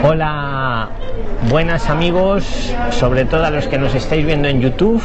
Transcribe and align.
Hola, 0.00 0.88
buenas 1.48 1.88
amigos, 1.88 2.74
sobre 2.90 3.24
todo 3.24 3.44
a 3.44 3.50
los 3.50 3.68
que 3.68 3.78
nos 3.78 3.94
estáis 3.94 4.26
viendo 4.26 4.48
en 4.48 4.60
YouTube 4.60 5.02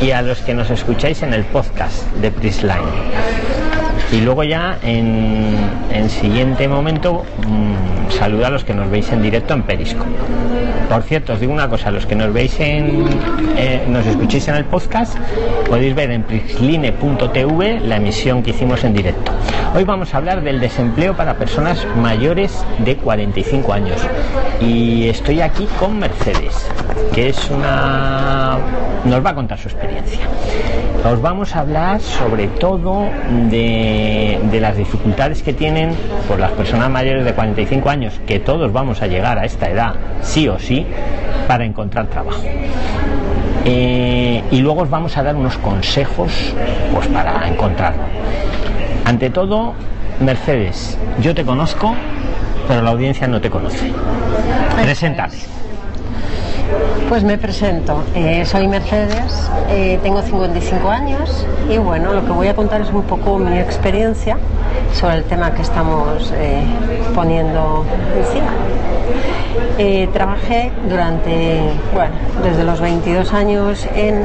y 0.00 0.12
a 0.12 0.22
los 0.22 0.40
que 0.40 0.54
nos 0.54 0.70
escucháis 0.70 1.22
en 1.22 1.34
el 1.34 1.44
podcast 1.44 2.06
de 2.14 2.30
Prisline. 2.30 2.80
Y 4.10 4.20
luego 4.22 4.44
ya 4.44 4.78
en, 4.82 5.54
en 5.92 6.08
siguiente 6.08 6.66
momento 6.66 7.24
mmm, 7.46 7.91
saluda 8.22 8.46
a 8.46 8.50
los 8.50 8.62
que 8.62 8.72
nos 8.72 8.88
veis 8.88 9.10
en 9.10 9.20
directo 9.20 9.52
en 9.52 9.64
Perisco. 9.64 10.04
Por 10.88 11.02
cierto, 11.02 11.32
os 11.32 11.40
digo 11.40 11.52
una 11.52 11.68
cosa, 11.68 11.90
los 11.90 12.06
que 12.06 12.14
nos 12.14 12.32
veis 12.32 12.60
en, 12.60 13.04
eh, 13.56 13.84
nos 13.88 14.06
escuchéis 14.06 14.46
en 14.46 14.54
el 14.54 14.64
podcast, 14.64 15.16
podéis 15.68 15.92
ver 15.96 16.12
en 16.12 16.22
prisline.tv 16.22 17.80
la 17.80 17.96
emisión 17.96 18.44
que 18.44 18.50
hicimos 18.50 18.84
en 18.84 18.94
directo. 18.94 19.32
Hoy 19.74 19.82
vamos 19.82 20.14
a 20.14 20.18
hablar 20.18 20.40
del 20.40 20.60
desempleo 20.60 21.16
para 21.16 21.36
personas 21.36 21.84
mayores 21.96 22.64
de 22.78 22.96
45 22.96 23.72
años. 23.72 24.00
Y 24.60 25.08
estoy 25.08 25.40
aquí 25.40 25.66
con 25.80 25.98
Mercedes, 25.98 26.70
que 27.12 27.30
es 27.30 27.50
una... 27.50 28.56
nos 29.04 29.26
va 29.26 29.30
a 29.30 29.34
contar 29.34 29.58
su 29.58 29.66
experiencia. 29.66 30.20
Os 31.04 31.20
vamos 31.20 31.56
a 31.56 31.60
hablar 31.60 32.00
sobre 32.00 32.46
todo 32.46 33.08
de, 33.50 34.38
de 34.50 34.60
las 34.60 34.76
dificultades 34.76 35.42
que 35.42 35.52
tienen 35.52 35.96
por 36.28 36.38
las 36.38 36.52
personas 36.52 36.90
mayores 36.90 37.24
de 37.24 37.34
45 37.34 37.90
años, 37.90 38.20
que 38.24 38.38
todos 38.38 38.72
vamos 38.72 39.02
a 39.02 39.08
llegar 39.08 39.36
a 39.36 39.44
esta 39.44 39.68
edad, 39.68 39.94
sí 40.22 40.46
o 40.46 40.60
sí, 40.60 40.86
para 41.48 41.64
encontrar 41.64 42.06
trabajo. 42.06 42.42
Eh, 43.64 44.44
y 44.52 44.60
luego 44.60 44.82
os 44.82 44.90
vamos 44.90 45.16
a 45.16 45.24
dar 45.24 45.34
unos 45.34 45.58
consejos 45.58 46.54
pues, 46.92 47.08
para 47.08 47.48
encontrarlo. 47.48 48.04
Ante 49.04 49.30
todo, 49.30 49.74
Mercedes, 50.20 50.96
yo 51.20 51.34
te 51.34 51.44
conozco, 51.44 51.96
pero 52.68 52.80
la 52.80 52.90
audiencia 52.90 53.26
no 53.26 53.40
te 53.40 53.50
conoce. 53.50 53.92
Preséntate. 54.80 55.38
Pues 57.08 57.24
me 57.24 57.36
presento, 57.36 58.02
eh, 58.14 58.44
soy 58.46 58.68
Mercedes, 58.68 59.50
eh, 59.68 59.98
tengo 60.02 60.22
55 60.22 60.88
años 60.88 61.46
y 61.68 61.76
bueno, 61.76 62.14
lo 62.14 62.24
que 62.24 62.32
voy 62.32 62.48
a 62.48 62.56
contar 62.56 62.80
es 62.80 62.90
un 62.90 63.02
poco 63.02 63.38
mi 63.38 63.58
experiencia 63.58 64.38
sobre 64.94 65.16
el 65.16 65.24
tema 65.24 65.52
que 65.52 65.60
estamos 65.60 66.32
eh, 66.34 66.62
poniendo 67.14 67.84
encima. 68.16 68.52
Trabajé 70.12 70.70
durante, 70.88 71.60
bueno, 71.92 72.14
desde 72.42 72.62
los 72.62 72.80
22 72.80 73.32
años 73.32 73.86
en 73.94 74.24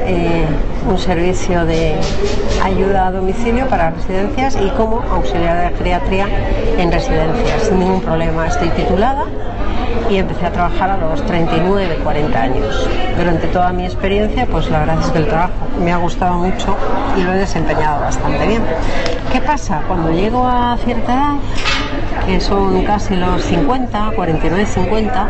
un 0.88 0.98
servicio 0.98 1.66
de 1.66 1.95
ayuda 2.64 3.08
a 3.08 3.12
domicilio 3.12 3.68
para 3.68 3.90
residencias 3.90 4.58
y 4.62 4.70
como 4.72 5.02
auxiliar 5.02 5.70
de 5.72 5.78
geriatría 5.78 6.28
en 6.78 6.92
residencias, 6.92 7.64
sin 7.64 7.80
ningún 7.80 8.02
problema. 8.02 8.48
Estoy 8.48 8.70
titulada 8.70 9.25
y 10.09 10.17
empecé 10.17 10.45
a 10.45 10.52
trabajar 10.52 10.90
a 10.90 10.98
los 10.98 11.26
39, 11.26 12.00
40 12.03 12.42
años. 12.42 12.90
Durante 13.17 13.48
toda 13.48 13.72
mi 13.72 13.86
experiencia, 13.86 14.45
pues 14.45 14.70
la 14.70 14.80
verdad 14.80 15.00
es 15.02 15.12
que 15.12 15.20
el 15.20 15.28
trabajo 15.28 15.53
me 15.84 15.92
ha 15.92 15.98
gustado 15.98 16.36
mucho 16.36 16.76
y 17.17 17.22
lo 17.22 17.34
he 17.34 17.38
desempeñado 17.38 18.02
bastante 18.02 18.48
bien. 18.48 18.62
¿Qué 19.31 19.42
pasa? 19.42 19.81
Cuando 19.88 20.12
llego 20.12 20.45
a 20.45 20.78
cierta 20.84 21.14
edad, 21.14 21.34
que 22.25 22.40
son 22.40 22.84
casi 22.84 23.16
los 23.16 23.42
50, 23.44 24.12
49, 24.16 24.66
50, 24.66 25.28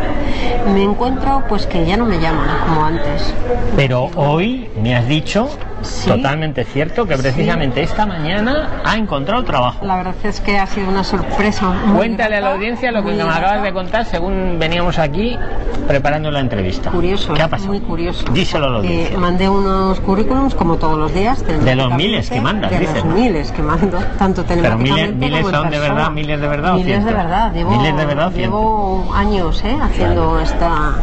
me 0.73 0.83
encuentro 0.83 1.43
pues 1.47 1.65
que 1.67 1.85
ya 1.85 1.97
no 1.97 2.05
me 2.05 2.19
llaman 2.19 2.47
como 2.65 2.85
antes. 2.85 3.33
Pero 3.75 4.09
hoy 4.15 4.69
me 4.81 4.95
has 4.95 5.07
dicho, 5.07 5.49
¿Sí? 5.81 6.09
totalmente 6.09 6.63
cierto, 6.63 7.05
que 7.05 7.17
precisamente 7.17 7.81
sí. 7.81 7.89
esta 7.91 8.05
mañana 8.05 8.81
ha 8.83 8.95
encontrado 8.97 9.43
trabajo. 9.43 9.85
La 9.85 9.97
verdad 9.97 10.15
es 10.23 10.41
que 10.41 10.57
ha 10.57 10.67
sido 10.67 10.89
una 10.89 11.03
sorpresa. 11.03 11.73
Cuéntale 11.95 12.29
grata, 12.29 12.47
a 12.47 12.49
la 12.49 12.55
audiencia 12.55 12.91
lo 12.91 13.03
que 13.03 13.11
me 13.11 13.21
acabas 13.23 13.63
de 13.63 13.73
contar 13.73 14.05
según 14.05 14.57
veníamos 14.59 14.99
aquí 14.99 15.37
preparando 15.87 16.31
la 16.31 16.39
entrevista. 16.39 16.91
Curioso, 16.91 17.33
¿Qué 17.33 17.41
ha 17.41 17.47
pasado? 17.47 17.69
muy 17.69 17.79
curioso. 17.79 18.25
Díselo 18.31 18.67
a 18.67 18.69
la 18.69 18.77
audiencia. 18.77 19.15
Eh, 19.15 19.19
mandé 19.19 19.49
unos 19.49 19.99
currículums 20.01 20.55
como 20.55 20.77
todos 20.77 20.97
los 20.97 21.13
días. 21.13 21.43
De 21.45 21.75
los 21.75 21.93
miles 21.93 22.29
que 22.29 22.41
mandas, 22.41 22.71
de 22.71 22.79
dices. 22.79 22.95
los 23.03 23.05
miles 23.05 23.51
que 23.51 23.61
mando, 23.61 23.99
tanto 24.17 24.43
Pero 24.47 24.77
miles, 24.77 25.15
miles 25.15 25.47
son 25.47 25.69
de 25.69 25.79
verdad, 25.79 26.11
miles 26.11 26.41
de 26.41 26.47
verdad. 26.47 26.73
Miles 26.73 27.05
de 27.05 27.13
verdad. 27.13 27.53
Llevo, 27.53 27.71
miles 27.71 27.97
de 27.97 28.05
verdad. 28.05 28.31
Llevo 28.31 29.13
años 29.13 29.63
¿eh? 29.63 29.77
haciendo 29.81 30.31
claro. 30.31 30.39
esta 30.41 30.95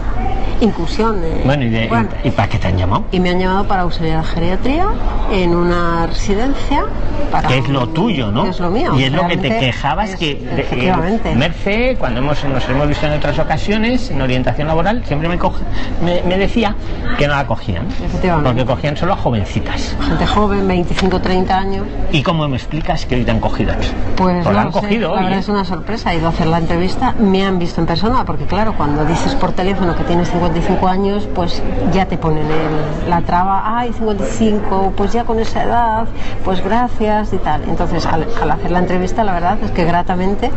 inclusión. 0.60 1.20
De, 1.20 1.42
bueno, 1.44 1.64
¿y, 1.64 1.70
de, 1.70 1.88
bueno, 1.88 2.08
¿y, 2.22 2.28
¿y 2.28 2.30
para 2.30 2.48
qué 2.48 2.58
te 2.58 2.68
han 2.68 2.78
llamado? 2.78 3.04
Y 3.12 3.20
me 3.20 3.30
han 3.30 3.38
llamado 3.38 3.66
para 3.66 3.82
auxiliar 3.82 4.22
de 4.22 4.24
geriatría 4.28 4.86
en 5.32 5.54
una 5.54 6.06
residencia. 6.06 6.84
Para 7.30 7.48
que 7.48 7.58
es 7.58 7.68
lo 7.68 7.88
tuyo, 7.88 8.30
¿no? 8.30 8.44
Que 8.44 8.50
es 8.50 8.60
lo 8.60 8.70
mío. 8.70 8.92
Y 8.98 9.04
es 9.04 9.12
lo 9.12 9.26
que 9.26 9.36
te 9.36 9.48
quejabas 9.58 10.10
es, 10.10 10.16
que 10.16 10.32
efectivamente. 10.56 11.32
Eh, 11.32 11.36
Merce, 11.36 11.96
cuando 11.98 12.20
hemos, 12.20 12.44
nos 12.44 12.68
hemos 12.68 12.88
visto 12.88 13.06
en 13.06 13.12
otras 13.14 13.38
ocasiones, 13.38 14.10
en 14.10 14.22
orientación 14.22 14.68
laboral, 14.68 15.02
siempre 15.04 15.28
me, 15.28 15.38
coge, 15.38 15.64
me, 16.04 16.22
me 16.22 16.38
decía 16.38 16.74
que 17.18 17.26
no 17.26 17.34
la 17.34 17.46
cogían. 17.46 17.86
Efectivamente. 18.04 18.50
Porque 18.50 18.64
cogían 18.66 18.96
solo 18.96 19.14
a 19.14 19.16
jovencitas. 19.16 19.96
Gente 20.00 20.26
joven, 20.26 20.68
25, 20.68 21.20
30 21.20 21.58
años. 21.58 21.86
¿Y 22.12 22.22
cómo 22.22 22.46
me 22.48 22.56
explicas 22.56 23.06
que 23.06 23.16
hoy 23.16 23.24
te 23.24 23.30
han 23.30 23.40
cogido? 23.40 23.72
Pues, 24.16 24.44
pues 24.44 24.54
no 24.54 24.60
han 24.60 24.72
sé, 24.72 24.80
cogido 24.80 25.08
la 25.08 25.14
hoy, 25.14 25.22
verdad 25.24 25.38
¿eh? 25.38 25.40
es 25.40 25.48
una 25.48 25.64
sorpresa. 25.64 26.12
He 26.12 26.18
ido 26.18 26.26
a 26.26 26.30
hacer 26.30 26.46
la 26.46 26.58
entrevista, 26.58 27.14
me 27.18 27.44
han 27.44 27.58
visto 27.58 27.80
en 27.80 27.86
persona, 27.86 28.24
porque 28.24 28.44
claro, 28.44 28.74
cuando 28.76 29.04
dices 29.04 29.34
por 29.34 29.52
teléfono 29.52 29.96
que 29.96 30.04
tienes 30.04 30.32
55 30.48 30.88
años, 30.88 31.28
pues 31.34 31.62
ya 31.92 32.06
te 32.06 32.18
ponen 32.18 32.44
el, 32.46 33.08
la 33.10 33.22
traba, 33.22 33.78
ay, 33.78 33.92
55, 33.92 34.92
pues 34.96 35.12
ya 35.12 35.24
con 35.24 35.38
esa 35.40 35.62
edad, 35.62 36.04
pues 36.44 36.62
gracias 36.62 37.32
y 37.32 37.38
tal. 37.38 37.62
Entonces, 37.66 38.04
al, 38.06 38.26
al 38.42 38.50
hacer 38.50 38.70
la 38.70 38.80
entrevista, 38.80 39.24
la 39.24 39.32
verdad 39.32 39.56
es 39.64 39.70
que 39.70 39.84
gratamente 39.84 40.50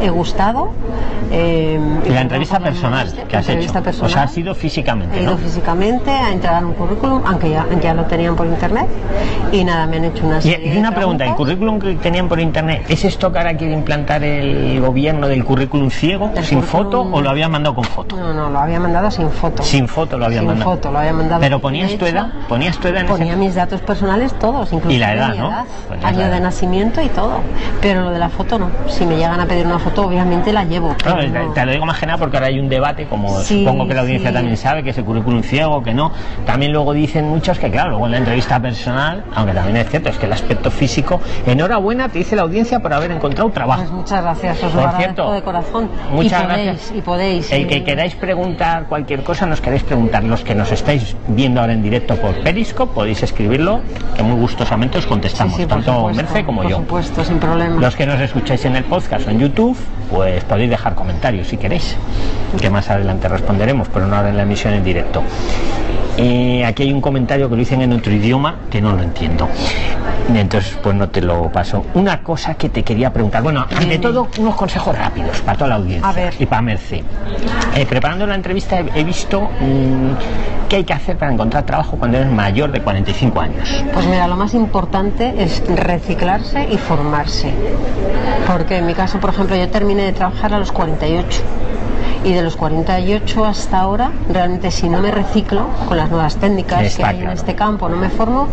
he 0.00 0.08
gustado. 0.10 0.70
Eh, 1.32 1.80
y 2.06 2.10
la 2.10 2.20
entrevista 2.20 2.60
personal 2.60 3.10
que 3.28 3.36
has 3.36 3.48
entrevista 3.48 3.78
hecho, 3.78 3.84
personal, 3.84 4.10
o 4.10 4.12
sea, 4.14 4.22
ha 4.24 4.28
sido 4.28 4.54
físicamente, 4.54 5.18
He 5.18 5.22
ido 5.22 5.32
¿no? 5.32 5.38
físicamente 5.38 6.10
a 6.10 6.30
entregar 6.30 6.64
un 6.64 6.74
currículum, 6.74 7.22
aunque 7.26 7.50
ya, 7.50 7.66
ya 7.82 7.94
lo 7.94 8.04
tenían 8.04 8.36
por 8.36 8.46
internet, 8.46 8.86
y 9.50 9.64
nada, 9.64 9.86
me 9.86 9.96
han 9.96 10.04
hecho 10.04 10.24
una 10.26 10.38
Y, 10.38 10.42
serie 10.42 10.74
y 10.74 10.78
una 10.78 10.90
de 10.90 10.96
pregunta, 10.96 11.24
¿el 11.24 11.34
currículum 11.34 11.80
que 11.80 11.94
tenían 11.94 12.28
por 12.28 12.38
internet, 12.38 12.84
¿es 12.88 13.04
esto 13.04 13.32
que 13.32 13.38
ahora 13.38 13.56
quiere 13.56 13.72
implantar 13.72 14.22
el 14.22 14.80
gobierno 14.80 15.26
del 15.26 15.44
currículum 15.44 15.90
ciego, 15.90 16.30
El 16.36 16.44
sin 16.44 16.60
currículum- 16.60 16.64
foto, 16.66 17.00
o 17.02 17.20
lo 17.20 17.30
había 17.30 17.48
mandado 17.48 17.74
con 17.74 17.84
foto? 17.84 18.16
No, 18.16 18.32
no, 18.32 18.50
lo 18.50 18.58
había 18.58 18.78
mandado 18.78 19.10
sin 19.10 19.23
foto. 19.30 19.62
Sin 19.62 19.88
foto 19.88 20.18
lo 20.18 20.26
había 20.26 20.38
Sin 20.40 20.48
mandado. 20.48 20.70
foto, 20.72 20.90
lo 20.90 20.98
había 20.98 21.12
mandado. 21.12 21.40
Pero 21.40 21.58
ponías 21.60 21.96
tu 21.96 22.06
edad, 22.06 22.28
ponías 22.48 22.78
tu 22.78 22.88
edad 22.88 23.02
en 23.02 23.06
Ponía 23.06 23.32
ese... 23.32 23.36
mis 23.36 23.54
datos 23.54 23.80
personales 23.82 24.32
todos, 24.38 24.72
incluso 24.72 24.94
Y 24.94 24.98
la 24.98 25.14
edad, 25.14 25.30
mi 25.32 25.38
¿no? 25.38 25.48
edad, 25.50 25.64
año 26.02 26.28
de 26.30 26.40
nacimiento 26.40 27.00
y 27.02 27.08
todo. 27.08 27.40
Pero 27.80 28.02
lo 28.02 28.10
de 28.10 28.18
la 28.18 28.28
foto 28.28 28.58
no. 28.58 28.70
Si 28.88 29.04
me 29.06 29.16
llegan 29.16 29.40
a 29.40 29.46
pedir 29.46 29.66
una 29.66 29.78
foto, 29.78 30.06
obviamente 30.06 30.52
la 30.52 30.64
llevo. 30.64 30.94
Claro, 30.96 31.18
pero 31.32 31.44
no. 31.46 31.52
te 31.52 31.66
lo 31.66 31.72
digo 31.72 31.86
más 31.86 31.98
que 31.98 32.06
nada 32.06 32.18
porque 32.18 32.36
ahora 32.36 32.46
hay 32.48 32.58
un 32.58 32.68
debate, 32.68 33.06
como 33.06 33.38
Sí, 33.40 33.60
supongo 33.64 33.86
que 33.88 33.94
la 33.94 34.00
audiencia 34.02 34.30
sí. 34.30 34.34
también 34.34 34.56
sabe, 34.56 34.82
que 34.82 34.90
es 34.90 34.98
el 34.98 35.04
currículum 35.04 35.42
ciego, 35.42 35.82
que 35.82 35.94
no. 35.94 36.12
También 36.46 36.72
luego 36.72 36.92
dicen 36.92 37.28
muchos 37.28 37.58
que, 37.58 37.70
claro, 37.70 37.90
luego 37.90 38.06
en 38.06 38.12
la 38.12 38.18
entrevista 38.18 38.60
personal, 38.60 39.24
aunque 39.34 39.52
también 39.54 39.76
es 39.78 39.88
cierto, 39.90 40.08
es 40.08 40.18
que 40.18 40.26
el 40.26 40.32
aspecto 40.32 40.70
físico, 40.70 41.20
enhorabuena, 41.46 42.08
te 42.08 42.18
dice 42.18 42.36
la 42.36 42.42
audiencia 42.42 42.80
por 42.80 42.92
haber 42.92 43.10
encontrado 43.10 43.48
Pues 43.48 43.54
trabajo. 43.54 43.84
muchas 43.92 44.22
gracias, 44.22 44.62
os 44.62 44.74
lo 44.74 44.80
agradezco 44.80 45.02
cierto, 45.14 45.32
de 45.32 45.42
corazón. 45.42 45.90
muchas 46.12 46.42
y 46.42 46.46
podéis, 46.46 46.64
gracias. 46.66 46.92
Y 46.96 47.00
podéis. 47.02 47.52
El 47.52 47.66
que 47.66 47.84
queráis 47.84 48.14
preguntar 48.14 48.86
cualquier 48.86 49.13
cosa, 49.22 49.46
nos 49.46 49.60
queréis 49.60 49.82
preguntar. 49.82 50.24
Los 50.24 50.42
que 50.42 50.54
nos 50.54 50.72
estáis 50.72 51.16
viendo 51.28 51.60
ahora 51.60 51.72
en 51.72 51.82
directo 51.82 52.16
por 52.16 52.34
Periscope, 52.42 52.92
podéis 52.94 53.22
escribirlo, 53.22 53.80
que 54.16 54.22
muy 54.22 54.38
gustosamente 54.38 54.98
os 54.98 55.06
contestamos, 55.06 55.56
sí, 55.56 55.66
tanto 55.66 55.94
supuesto, 55.94 56.22
Merce 56.22 56.44
como 56.44 56.62
por 56.62 56.70
yo. 56.70 56.76
supuesto, 56.78 57.24
sin 57.24 57.38
problema. 57.38 57.80
Los 57.80 57.94
que 57.96 58.06
nos 58.06 58.20
escucháis 58.20 58.64
en 58.64 58.76
el 58.76 58.84
podcast 58.84 59.26
o 59.26 59.30
en 59.30 59.40
YouTube, 59.40 59.76
pues 60.10 60.42
podéis 60.44 60.70
dejar 60.70 60.94
comentarios 60.94 61.48
si 61.48 61.56
queréis, 61.56 61.96
que 62.60 62.70
más 62.70 62.90
adelante 62.90 63.28
responderemos, 63.28 63.88
pero 63.88 64.06
no 64.06 64.16
ahora 64.16 64.30
en 64.30 64.36
la 64.36 64.42
emisión 64.42 64.74
en 64.74 64.84
directo. 64.84 65.22
Eh, 66.16 66.64
aquí 66.64 66.84
hay 66.84 66.92
un 66.92 67.00
comentario 67.00 67.48
que 67.48 67.54
lo 67.56 67.58
dicen 67.58 67.82
en 67.82 67.92
otro 67.92 68.12
idioma 68.12 68.56
que 68.70 68.80
no 68.80 68.92
lo 68.92 69.02
entiendo. 69.02 69.48
Entonces, 70.32 70.78
pues 70.82 70.94
no 70.94 71.08
te 71.08 71.20
lo 71.20 71.50
paso. 71.50 71.84
Una 71.94 72.22
cosa 72.22 72.54
que 72.54 72.68
te 72.68 72.82
quería 72.82 73.12
preguntar. 73.12 73.42
Bueno, 73.42 73.66
ante 73.76 73.98
todo, 73.98 74.28
unos 74.38 74.54
consejos 74.54 74.96
rápidos 74.96 75.40
para 75.40 75.58
toda 75.58 75.70
la 75.70 75.74
audiencia 75.76 76.08
A 76.08 76.12
ver. 76.12 76.34
y 76.38 76.46
para 76.46 76.62
Merce. 76.62 77.02
Eh, 77.74 77.86
preparando 77.86 78.26
la 78.26 78.34
entrevista 78.34 78.78
he, 78.80 79.00
he 79.00 79.04
visto 79.04 79.42
mm, 79.42 80.68
qué 80.68 80.76
hay 80.76 80.84
que 80.84 80.92
hacer 80.92 81.18
para 81.18 81.32
encontrar 81.32 81.64
trabajo 81.64 81.96
cuando 81.98 82.16
eres 82.18 82.30
mayor 82.30 82.72
de 82.72 82.80
45 82.80 83.40
años. 83.40 83.84
Pues 83.92 84.06
mira, 84.06 84.26
lo 84.26 84.36
más 84.36 84.54
importante 84.54 85.34
es 85.36 85.62
reciclarse 85.68 86.66
y 86.70 86.78
formarse. 86.78 87.52
Porque 88.46 88.78
en 88.78 88.86
mi 88.86 88.94
caso, 88.94 89.18
por 89.20 89.30
ejemplo, 89.30 89.56
yo 89.56 89.68
terminé 89.68 90.04
de 90.04 90.12
trabajar 90.12 90.54
a 90.54 90.58
los 90.58 90.72
48. 90.72 91.42
Y 92.24 92.32
de 92.32 92.42
los 92.42 92.56
48 92.56 93.44
hasta 93.44 93.80
ahora, 93.80 94.10
realmente 94.30 94.70
si 94.70 94.88
no 94.88 94.98
me 95.00 95.10
reciclo 95.10 95.66
con 95.86 95.98
las 95.98 96.10
nuevas 96.10 96.36
técnicas 96.36 96.82
Está 96.82 97.10
que 97.10 97.16
hay 97.18 97.22
en 97.22 97.30
este 97.30 97.54
campo, 97.54 97.86
no 97.88 97.96
me 97.98 98.08
formo, 98.08 98.48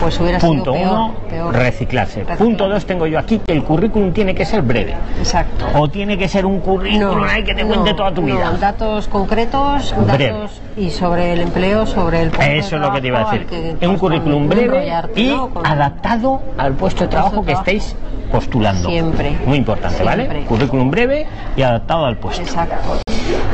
pues 0.00 0.18
hubiera 0.18 0.40
Punto 0.40 0.72
sido 0.72 0.84
peor. 0.84 0.92
uno, 0.98 1.14
peor. 1.30 1.54
reciclarse. 1.54 2.14
Reciclar. 2.20 2.38
Punto 2.38 2.68
dos, 2.68 2.84
tengo 2.86 3.06
yo 3.06 3.20
aquí 3.20 3.40
que 3.46 3.52
el 3.52 3.62
currículum 3.62 4.12
tiene 4.12 4.34
que 4.34 4.44
ser 4.44 4.62
breve. 4.62 4.96
Exacto. 5.18 5.64
O 5.76 5.88
tiene 5.88 6.18
que 6.18 6.26
ser 6.26 6.44
un 6.44 6.58
currículum 6.58 7.22
ahí 7.22 7.44
que 7.44 7.54
te 7.54 7.64
cuente 7.64 7.90
no, 7.90 7.96
toda 7.96 8.12
tu 8.12 8.22
vida. 8.22 8.50
no, 8.50 8.58
datos 8.58 9.06
concretos, 9.06 9.94
Breve. 9.96 10.32
datos 10.32 10.60
y 10.76 10.90
sobre 10.90 11.32
el 11.34 11.40
empleo, 11.42 11.86
sobre 11.86 12.20
el 12.20 12.30
puesto 12.30 12.50
de 12.50 12.58
Eso 12.58 12.76
es 12.76 12.82
lo 12.82 12.92
que 12.92 13.00
te 13.00 13.06
iba 13.06 13.20
a 13.30 13.32
decir. 13.32 13.76
Es 13.80 13.88
un 13.88 13.96
currículum 13.96 14.42
No 14.42 14.48
breve 14.48 14.92
y 15.14 15.28
¿no? 15.28 15.50
Adaptado 15.62 16.42
al 16.58 16.72
puesto 16.72 17.04
de 17.04 17.08
trabajo 17.10 17.44
que 17.44 17.52
estéis 17.52 17.94
postulando. 18.34 18.88
Siempre. 18.88 19.38
Muy 19.46 19.58
importante, 19.58 20.02
¿vale? 20.02 20.44
Currículum 20.48 20.90
breve 20.90 21.24
y 21.54 21.62
adaptado 21.62 22.04
al 22.04 22.16
puesto. 22.16 22.42
Exacto. 22.42 23.00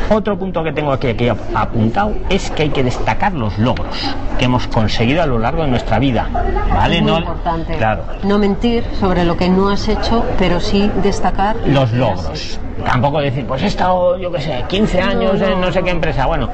Otro 0.08 0.38
punto 0.38 0.64
que 0.64 0.72
tengo 0.72 0.90
aquí, 0.90 1.08
aquí 1.08 1.28
apuntado 1.28 2.14
es 2.30 2.50
que 2.50 2.62
hay 2.62 2.70
que 2.70 2.82
destacar 2.82 3.34
los 3.34 3.58
logros 3.58 4.16
que 4.38 4.46
hemos 4.46 4.66
conseguido 4.68 5.22
a 5.22 5.26
lo 5.26 5.38
largo 5.38 5.62
de 5.62 5.68
nuestra 5.68 5.98
vida. 5.98 6.28
¿Vale? 6.70 6.96
Es 6.96 7.02
muy 7.02 7.12
no, 7.12 7.18
importante. 7.18 7.76
Claro. 7.76 8.04
No 8.24 8.38
mentir 8.38 8.82
sobre 8.98 9.24
lo 9.24 9.36
que 9.36 9.50
no 9.50 9.68
has 9.68 9.86
hecho, 9.86 10.24
pero 10.38 10.58
sí 10.60 10.90
destacar 11.02 11.56
lo 11.66 11.82
Los 11.82 11.92
logros. 11.92 12.58
Tampoco 12.84 13.20
decir, 13.20 13.46
pues 13.46 13.62
he 13.62 13.66
estado, 13.66 14.16
yo 14.16 14.32
qué 14.32 14.40
sé, 14.40 14.64
15 14.66 15.00
años 15.02 15.38
No, 15.38 15.46
no, 15.46 15.52
en 15.52 15.60
no 15.60 15.70
sé 15.70 15.82
qué 15.82 15.90
empresa. 15.90 16.24
Bueno, 16.24 16.48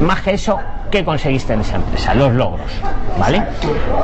más 0.00 0.22
que 0.22 0.32
eso, 0.32 0.58
¿qué 0.92 1.04
conseguiste 1.04 1.54
en 1.54 1.62
esa 1.62 1.76
empresa? 1.76 2.14
Los 2.14 2.32
logros. 2.34 2.70
¿Vale? 3.18 3.42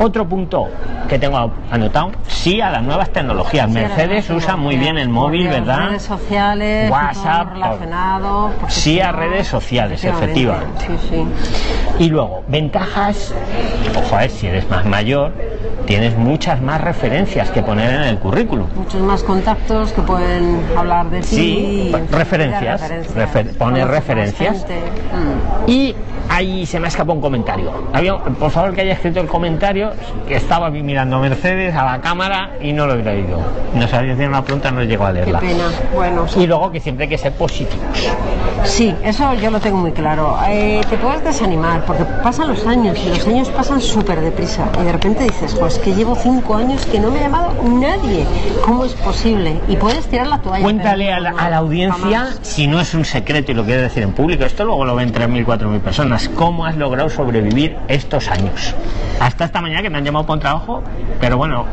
Otro 0.00 0.26
punto 0.28 0.68
que 1.08 1.18
tengo 1.18 1.50
anotado, 1.70 2.10
sí 2.26 2.60
a 2.60 2.70
las 2.70 2.82
nuevas 2.82 3.10
tecnologías. 3.10 3.66
Sí, 3.68 3.72
Mercedes 3.74 4.28
usa 4.30 4.56
muy 4.56 4.76
bien 4.76 4.98
el 4.98 5.08
móvil, 5.08 5.48
¿verdad? 5.48 5.88
Redes 5.88 6.02
sociales, 6.02 6.90
WhatsApp, 6.90 7.52
relacionado. 7.52 8.50
Sí 8.68 9.00
a 9.00 9.12
redes 9.12 9.46
sociales, 9.46 10.04
efectivamente. 10.04 10.86
Sí, 10.86 10.94
sí. 11.08 11.24
Y 12.04 12.08
luego, 12.10 12.42
ventajas, 12.48 13.34
ojo, 13.96 14.16
a 14.16 14.20
ver, 14.20 14.30
si 14.30 14.46
eres 14.46 14.68
más 14.68 14.84
mayor, 14.84 15.32
tienes 15.86 16.16
muchas 16.16 16.60
más 16.60 16.80
referencias 16.80 17.50
que 17.50 17.62
poner 17.62 17.92
en 17.94 18.02
el 18.02 18.18
currículum. 18.18 18.66
Muchos 18.76 19.00
más 19.00 19.22
contactos 19.22 19.92
que 19.92 20.02
pueden 20.02 20.62
hablar 20.76 21.08
de 21.10 21.20
ti. 21.20 21.26
Sí, 21.26 21.92
y 21.94 22.12
referencias, 22.14 22.82
refer- 23.16 23.56
poner 23.56 23.88
referencias. 23.88 24.64
Mm. 24.66 25.70
Y 25.70 25.96
ahí 26.28 26.66
se 26.66 26.78
me 26.78 26.86
ha 26.86 26.88
escapado 26.88 27.14
un 27.14 27.20
comentario. 27.20 27.70
Había, 27.92 28.16
por 28.18 28.50
favor, 28.50 28.74
que 28.74 28.82
haya 28.82 28.92
escrito 28.94 29.20
el 29.20 29.26
comentario, 29.26 29.92
que 30.26 30.36
estaba 30.36 30.68
aquí 30.68 30.82
mirando 30.82 31.16
a 31.16 31.20
Mercedes, 31.20 31.74
a 31.74 31.84
la 31.84 32.00
cámara, 32.00 32.50
y 32.60 32.72
no 32.72 32.86
lo 32.86 32.94
he 32.94 33.02
leído. 33.02 33.40
Nos 33.74 33.92
había 33.92 34.12
hecho 34.14 34.22
una 34.26 34.42
pregunta, 34.44 34.70
no 34.70 34.82
llegó 34.82 35.04
a 35.04 35.08
Qué 35.08 35.14
leerla. 35.14 35.40
pena. 35.40 35.64
Bueno, 35.94 36.26
Y 36.36 36.46
luego 36.46 36.70
que 36.70 36.80
siempre 36.80 37.04
hay 37.04 37.10
que 37.10 37.18
ser 37.18 37.32
positivos. 37.32 37.78
Sí, 38.64 38.94
eso 39.04 39.32
yo 39.34 39.50
lo 39.50 39.60
tengo 39.60 39.76
muy 39.78 39.92
claro. 39.92 40.36
Eh, 40.48 40.80
te 40.90 40.96
puedes 40.96 41.22
desanimar 41.24 41.84
porque 41.84 42.04
pasan 42.22 42.48
los 42.48 42.66
años 42.66 42.98
y 43.04 43.08
los 43.08 43.26
años 43.26 43.48
pasan 43.50 43.80
súper 43.80 44.20
deprisa 44.20 44.68
y 44.80 44.84
de 44.84 44.92
repente 44.92 45.24
dices, 45.24 45.54
pues 45.58 45.78
que 45.78 45.94
llevo 45.94 46.16
cinco 46.16 46.56
años 46.56 46.84
que 46.86 46.98
no 46.98 47.10
me 47.10 47.18
ha 47.20 47.22
llamado 47.22 47.54
nadie. 47.64 48.26
¿Cómo 48.64 48.84
es 48.84 48.94
posible? 48.94 49.60
Y 49.68 49.76
puedes 49.76 50.06
tirar 50.06 50.26
la 50.26 50.38
toalla. 50.40 50.62
Cuéntale 50.64 51.12
a 51.12 51.20
la, 51.20 51.30
no, 51.32 51.38
a 51.38 51.48
la 51.50 51.56
audiencia, 51.58 52.18
jamás. 52.20 52.38
si 52.42 52.66
no 52.66 52.80
es 52.80 52.92
un 52.94 53.04
secreto 53.04 53.52
y 53.52 53.54
lo 53.54 53.64
quieres 53.64 53.84
decir 53.84 54.02
en 54.02 54.12
público, 54.12 54.44
esto 54.44 54.64
luego 54.64 54.84
lo 54.84 54.96
ven 54.96 55.12
3.000, 55.12 55.44
4.000 55.46 55.80
personas, 55.80 56.17
¿cómo 56.26 56.66
has 56.66 56.76
logrado 56.76 57.08
sobrevivir 57.10 57.76
estos 57.86 58.28
años? 58.28 58.74
Hasta 59.20 59.44
esta 59.44 59.60
mañana 59.60 59.82
que 59.82 59.90
me 59.90 59.98
han 59.98 60.04
llamado 60.04 60.26
por 60.26 60.40
trabajo, 60.40 60.82
pero 61.20 61.36
bueno, 61.36 61.64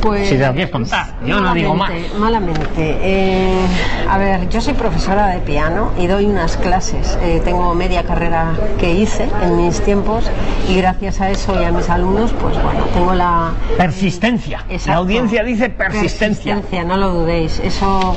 Pues, 0.00 0.28
si 0.28 0.36
te 0.36 0.46
lo 0.46 0.52
quieres 0.52 0.70
contar, 0.70 1.06
yo 1.24 1.40
no 1.40 1.52
digo 1.54 1.74
más. 1.74 1.90
malamente. 2.18 2.98
Eh, 3.02 3.66
a 4.10 4.18
ver, 4.18 4.48
yo 4.48 4.60
soy 4.60 4.74
profesora 4.74 5.26
de 5.28 5.38
piano 5.40 5.90
y 5.98 6.06
doy 6.06 6.26
unas 6.26 6.56
clases. 6.56 7.18
Eh, 7.22 7.40
tengo 7.44 7.74
media 7.74 8.04
carrera 8.04 8.52
que 8.78 8.92
hice 8.92 9.28
en 9.42 9.56
mis 9.56 9.80
tiempos 9.82 10.30
y 10.68 10.76
gracias 10.76 11.20
a 11.20 11.30
eso 11.30 11.60
y 11.60 11.64
a 11.64 11.72
mis 11.72 11.88
alumnos, 11.90 12.32
pues 12.40 12.54
bueno, 12.62 12.80
tengo 12.94 13.14
la... 13.14 13.50
Persistencia. 13.78 14.64
La 14.68 14.74
Exacto. 14.74 14.98
audiencia 15.00 15.42
dice 15.42 15.70
persistencia. 15.70 16.54
Persistencia, 16.54 16.84
no 16.84 16.96
lo 16.98 17.08
dudéis. 17.14 17.58
Eso 17.60 18.14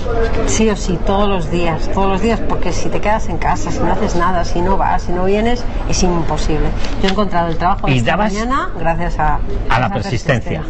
sí 0.48 0.70
o 0.70 0.76
sí, 0.76 1.00
todos 1.06 1.28
los 1.30 1.50
días, 1.50 1.90
todos 1.94 2.10
los 2.10 2.22
días, 2.22 2.40
porque 2.48 2.72
si 2.74 2.90
te 2.90 3.00
quedas 3.00 3.30
en 3.30 3.38
casa, 3.38 3.72
si 3.72 3.80
no 3.80 3.94
haces 3.94 4.16
nada, 4.16 4.44
si 4.44 4.62
no 4.62 4.76
vas, 4.78 5.04
si 5.04 5.12
no 5.14 5.26
vienes, 5.26 5.49
es 5.54 6.04
imposible. 6.04 6.68
Yo 7.02 7.08
he 7.08 7.12
encontrado 7.12 7.48
el 7.50 7.58
trabajo 7.58 7.88
de 7.88 7.94
Y 7.94 7.98
esta 8.00 8.12
dabas 8.12 8.34
mañana 8.34 8.70
gracias 8.78 9.20
a, 9.20 9.40
A 9.70 9.80
la 9.80 9.86
esa 9.88 9.94
persistencia. 9.96 10.64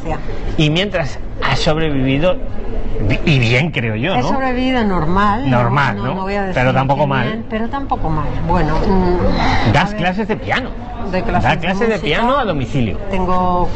Y 0.58 0.70
mientras 0.70 1.20
sobrevivido, 1.60 2.38
y 3.26 3.40
bien 3.40 3.72
creo 3.72 3.96
yo, 3.96 4.14
He 4.16 4.22
¿no? 4.22 4.28
sobrevivido 4.28 4.84
normal. 4.84 5.50
Normal, 5.50 5.98
¿no? 6.04 6.16
voy 6.16 6.36
a 6.36 6.42
decir 6.44 6.56
Pero 6.56 6.74
tampoco 6.74 7.08
mal. 7.08 7.28
bien, 7.28 7.46
pero 7.50 7.68
tampoco 7.70 8.10
mal. 8.10 8.28
Bueno, 8.48 8.76
mm, 8.78 9.72
Das 9.72 9.94
clases 9.94 10.28
de 10.28 10.36
piano. 10.36 10.70
doy 11.12 11.22
clases 11.24 11.50
de 11.52 11.58
clases 11.60 11.90
de 11.90 12.00
piano 12.00 12.38
a 12.38 12.46
domicilio. 12.46 12.98
Tengo 13.10 13.68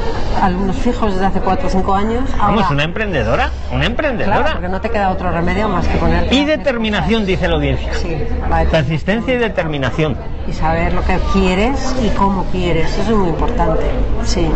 alumnos 0.41 0.75
fijos 0.75 1.13
desde 1.13 1.25
hace 1.27 1.39
4 1.39 1.67
o 1.67 1.69
5 1.69 1.95
años. 1.95 2.23
Vamos, 2.37 2.69
una 2.69 2.83
emprendedora, 2.83 3.45
una 3.71 3.79
Claro, 3.79 3.85
emprendedora. 3.85 4.51
porque 4.53 4.69
no 4.69 4.81
te 4.81 4.89
queda 4.89 5.09
otro 5.09 5.31
remedio 5.31 5.67
más 5.69 5.87
que 5.87 5.97
poner. 5.97 6.31
Y 6.31 6.45
determinación, 6.45 7.25
dice 7.25 7.47
la 7.47 7.55
audiencia. 7.55 7.93
Sí, 7.95 8.15
vale. 8.49 8.69
Persistencia 8.69 9.33
y 9.33 9.37
determinación. 9.37 10.17
y 10.47 10.51
saber 10.51 10.91
lo 10.93 11.01
que 11.05 11.17
quieres 11.31 11.95
y 12.03 12.09
cómo 12.09 12.43
quieres. 12.51 12.91
Eso 12.99 13.13
es 13.13 13.17
muy 13.17 13.29
importante. 13.29 13.83
Sí. 14.25 14.49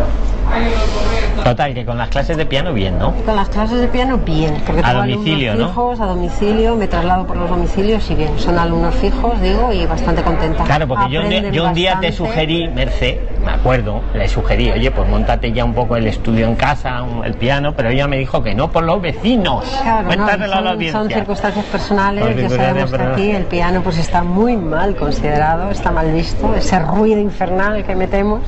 Total, 1.43 1.73
que 1.73 1.85
con 1.85 1.97
las 1.97 2.09
clases 2.09 2.35
de 2.37 2.45
piano 2.45 2.73
bien, 2.73 2.97
¿no? 2.99 3.13
Con 3.13 3.35
las 3.35 3.49
clases 3.49 3.79
de 3.79 3.87
piano, 3.87 4.17
bien. 4.17 4.55
Porque 4.65 4.81
A 4.81 4.89
tengo 4.89 4.99
domicilio, 5.01 5.51
alumnos 5.51 5.67
¿no? 5.69 5.73
fijos, 5.73 5.99
a 6.01 6.05
domicilio, 6.05 6.75
me 6.75 6.87
traslado 6.87 7.25
por 7.25 7.37
los 7.37 7.49
domicilios 7.49 8.09
y 8.11 8.15
bien. 8.15 8.37
Son 8.37 8.57
alumnos 8.57 8.95
fijos, 8.95 9.39
digo, 9.41 9.71
y 9.71 9.85
bastante 9.85 10.21
contenta. 10.23 10.63
Claro, 10.63 10.87
porque 10.87 11.09
yo, 11.09 11.21
un 11.21 11.29
día- 11.29 11.49
yo 11.51 11.65
un 11.67 11.73
día 11.73 11.99
te 11.99 12.11
sugerí, 12.11 12.67
Merce, 12.67 13.19
me 13.47 13.53
acuerdo, 13.53 14.01
le 14.13 14.27
sugerí, 14.27 14.69
oye, 14.71 14.91
pues 14.91 15.07
montate 15.07 15.53
ya 15.53 15.63
un 15.63 15.73
poco 15.73 15.95
el 15.95 16.05
estudio 16.07 16.45
en 16.47 16.55
casa, 16.55 17.01
un- 17.01 17.23
el 17.23 17.33
piano, 17.35 17.73
pero 17.73 17.89
ella 17.89 18.05
me 18.05 18.17
dijo 18.17 18.43
que 18.43 18.53
no 18.53 18.69
por 18.69 18.83
los 18.83 19.01
vecinos. 19.01 19.63
Claro, 19.83 20.01
no, 20.01 20.07
Cuéntaselo 20.07 20.43
a 20.43 20.47
la 20.47 20.55
son, 20.57 20.67
audiencia. 20.67 20.99
son 20.99 21.09
circunstancias 21.09 21.65
personales, 21.65 22.23
Son 22.25 22.35
ya 22.35 22.49
sabemos 22.49 22.91
que 22.91 23.01
aquí 23.03 23.31
el 23.31 23.45
piano 23.45 23.81
pues 23.81 23.97
está 23.99 24.21
muy 24.23 24.57
mal 24.57 24.95
considerado, 24.97 25.69
está 25.71 25.91
mal 25.91 26.11
visto, 26.11 26.53
ese 26.55 26.77
ruido 26.79 27.21
infernal 27.21 27.85
que 27.85 27.95
metemos, 27.95 28.41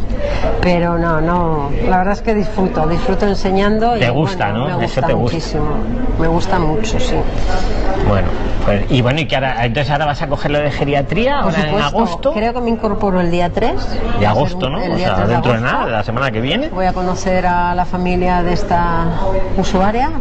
pero 0.61 0.97
no, 0.97 1.21
no, 1.21 1.69
la 1.87 1.97
verdad 1.99 2.13
es 2.15 2.21
que 2.21 2.35
disfruto, 2.35 2.85
disfruto 2.87 3.25
enseñando 3.25 3.95
y 3.95 4.01
Te 4.01 4.09
gusta, 4.09 4.49
bueno, 4.51 4.67
¿no? 4.69 4.77
Me 4.79 4.85
Eso 4.85 4.95
gusta 5.01 5.07
te 5.07 5.13
gusta. 5.13 5.35
muchísimo, 5.37 5.65
me 6.19 6.27
gusta 6.27 6.59
mucho, 6.59 6.99
sí. 6.99 7.15
Bueno, 8.07 8.27
pues, 8.65 8.83
y 8.89 9.01
bueno, 9.01 9.19
y 9.21 9.25
que 9.27 9.35
ahora, 9.35 9.65
entonces 9.65 9.91
ahora 9.91 10.05
vas 10.05 10.21
a 10.21 10.27
coger 10.27 10.51
lo 10.51 10.59
de 10.59 10.71
geriatría, 10.71 11.35
Por 11.41 11.45
ahora 11.55 11.59
en 11.59 11.65
supuesto, 11.69 11.97
agosto. 11.97 12.33
creo 12.33 12.53
que 12.53 12.61
me 12.61 12.69
incorporo 12.69 13.21
el 13.21 13.29
día 13.31 13.49
3 13.51 13.75
De 14.19 14.25
agosto, 14.25 14.69
¿no? 14.69 14.79
El 14.89 14.95
O 14.95 14.97
día 14.97 15.07
sea, 15.07 15.15
3 15.15 15.27
de 15.27 15.33
dentro 15.33 15.53
de 15.53 15.61
nada, 15.61 15.85
de 15.85 15.91
la 15.91 16.03
semana 16.03 16.31
que 16.31 16.41
viene. 16.41 16.69
Voy 16.69 16.85
a 16.85 16.93
conocer 16.93 17.45
a 17.45 17.75
la 17.75 17.85
familia 17.85 18.43
de 18.43 18.53
esta 18.53 19.05
usuaria 19.57 20.11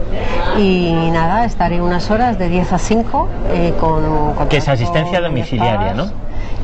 y 0.59 0.93
nada, 1.13 1.45
estaré 1.45 1.81
unas 1.81 2.11
horas 2.11 2.39
de 2.39 2.49
10 2.49 2.73
a 2.73 2.79
5 2.79 3.29
eh, 3.53 3.75
con, 3.81 4.35
con 4.35 4.49
Que 4.49 4.59
es 4.59 4.69
asistencia 4.69 5.21
domiciliaria. 5.21 5.95
¿no? 5.95 6.11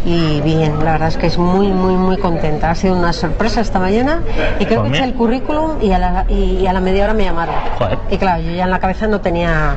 Y 0.07 0.43
bien, 0.43 0.85
la 0.85 0.93
verdad 0.93 1.09
es 1.09 1.17
que 1.17 1.27
es 1.27 1.39
muy, 1.39 1.69
muy, 1.69 1.95
muy 1.95 2.19
contenta. 2.19 2.71
Ha 2.71 2.75
sido 2.75 2.95
una 2.95 3.15
sorpresa 3.15 3.63
esta 3.63 3.79
mañana 3.79 4.21
y 4.61 4.67
creo 4.67 4.81
Pues 4.81 4.93
que 4.93 4.99
eché 4.99 5.07
el 5.07 5.15
currículum 5.15 5.81
y 5.81 5.93
a, 5.93 5.99
la, 5.99 6.27
y 6.29 6.67
a 6.67 6.73
la 6.75 6.81
media 6.81 7.05
hora 7.05 7.15
me 7.15 7.25
llamaron. 7.25 7.55
Joder. 7.79 7.99
Y 8.11 8.19
claro, 8.19 8.43
yo 8.43 8.51
ya 8.51 8.65
en 8.65 8.71
la 8.71 8.81
cabeza 8.81 9.07
no 9.07 9.21
tenía... 9.23 9.77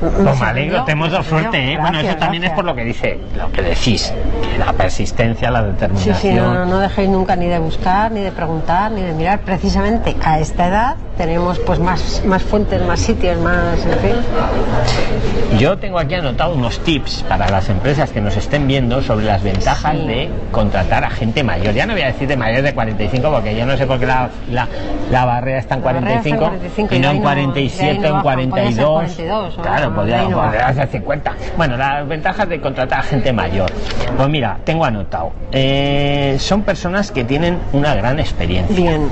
Pues 0.00 0.40
me 0.40 0.46
alegro, 0.46 0.84
te 0.84 0.92
hemos 0.92 1.10
dado 1.10 1.24
suerte, 1.24 1.72
¿eh? 1.72 1.78
bueno, 1.78 2.00
eso 2.00 2.16
también 2.16 2.44
es 2.44 2.50
por 2.52 2.64
lo 2.64 2.74
que 2.74 2.84
dice, 2.84 3.18
lo 3.36 3.50
que 3.52 3.62
decís, 3.62 4.12
que 4.52 4.58
la 4.58 4.72
persistencia, 4.72 5.50
la 5.50 5.60
Sí, 5.60 5.66
determinación. 5.66 6.16
sí, 6.16 6.32
no, 6.34 6.54
no, 6.54 6.66
no 6.66 6.78
dejéis 6.78 7.08
nunca 7.08 7.36
ni 7.36 7.46
de 7.46 7.58
buscar, 7.58 8.12
ni 8.12 8.20
de 8.20 8.32
preguntar, 8.32 8.90
ni 8.92 9.02
de 9.02 9.12
mirar. 9.12 9.40
Precisamente 9.40 10.16
a 10.24 10.38
esta 10.38 10.66
edad 10.68 10.94
tenemos 11.16 11.58
pues 11.60 11.78
más, 11.78 12.22
más 12.26 12.42
fuentes, 12.42 12.82
más 12.82 13.00
sitios, 13.00 13.38
más, 13.40 13.78
en 13.86 13.98
fin. 13.98 15.58
Yo 15.58 15.78
tengo 15.78 15.98
aquí 15.98 16.14
anotado 16.14 16.54
unos 16.54 16.78
tips 16.80 17.24
para 17.28 17.48
las 17.48 17.68
empresas 17.70 18.10
que 18.10 18.20
nos 18.20 18.36
estén 18.36 18.66
viendo 18.66 19.00
sobre 19.02 19.24
las 19.26 19.42
ventajas 19.42 19.96
Sí. 19.96 20.06
de 20.06 20.30
contratar 20.52 21.04
a 21.04 21.10
gente 21.10 21.42
mayor. 21.42 21.72
Ya 21.74 21.86
no 21.86 21.92
voy 21.94 22.02
a 22.02 22.06
decir 22.08 22.28
de 22.28 22.36
mayor 22.36 22.62
de 22.62 22.74
45 22.74 23.30
porque 23.30 23.56
yo 23.56 23.64
no 23.64 23.76
sé 23.76 23.86
por 23.86 23.98
qué 23.98 24.06
la, 24.06 24.28
la, 24.50 24.68
la 25.10 25.24
barrera 25.24 25.58
está 25.58 25.76
en 25.76 25.80
La 25.84 25.92
barrera 25.92 26.16
está 26.16 26.28
en 26.28 26.36
45, 26.36 26.44
45 26.90 26.94
y 26.94 26.98
no 26.98 26.98
en 26.98 27.00
de 27.02 27.08
ahí 27.08 27.16
no- 27.16 27.22
47 27.22 27.82
de 27.82 27.88
ahí 27.90 27.98
no 27.98 28.06
en 28.06 28.12
bajan, 28.12 28.22
podría 28.50 28.70
ser 28.72 28.84
42. 28.84 29.14
42, 29.16 29.58
o 29.58 29.62
claro, 29.86 29.90
de 29.90 29.96
podría, 29.96 30.20
ahí 30.20 30.28
no 30.28 30.36
podría 30.42 30.60
bajan. 30.60 30.74
ser 30.76 30.88
50. 30.88 31.32
Bueno, 31.56 31.76
las 31.76 32.08
ventajas 32.08 32.48
de 32.48 32.60
contratar 32.60 33.00
a 33.00 33.02
gente 33.02 33.32
mayor. 33.32 33.70
Pues 34.16 34.28
mira, 34.28 34.58
tengo 34.64 34.84
anotado. 34.84 35.32
Eh, 35.52 36.36
son 36.38 36.62
personas 36.62 37.10
que 37.10 37.24
tienen 37.24 37.58
una 37.72 37.94
gran 37.94 38.18
experiencia. 38.20 38.74
Bien. 38.76 39.08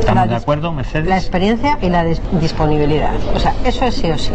¿Estamos 0.00 0.28
de 0.28 0.36
acuerdo, 0.36 0.72
Mercedes? 0.72 1.06
La 1.08 1.16
experiencia 1.16 1.78
y 1.82 1.88
la 1.90 2.04
dis- 2.04 2.20
disponibilidad. 2.40 3.10
O 3.34 3.38
sea, 3.40 3.52
eso 3.64 3.84
es 3.84 3.94
sí 3.94 4.10
o 4.10 4.18
sí. 4.18 4.32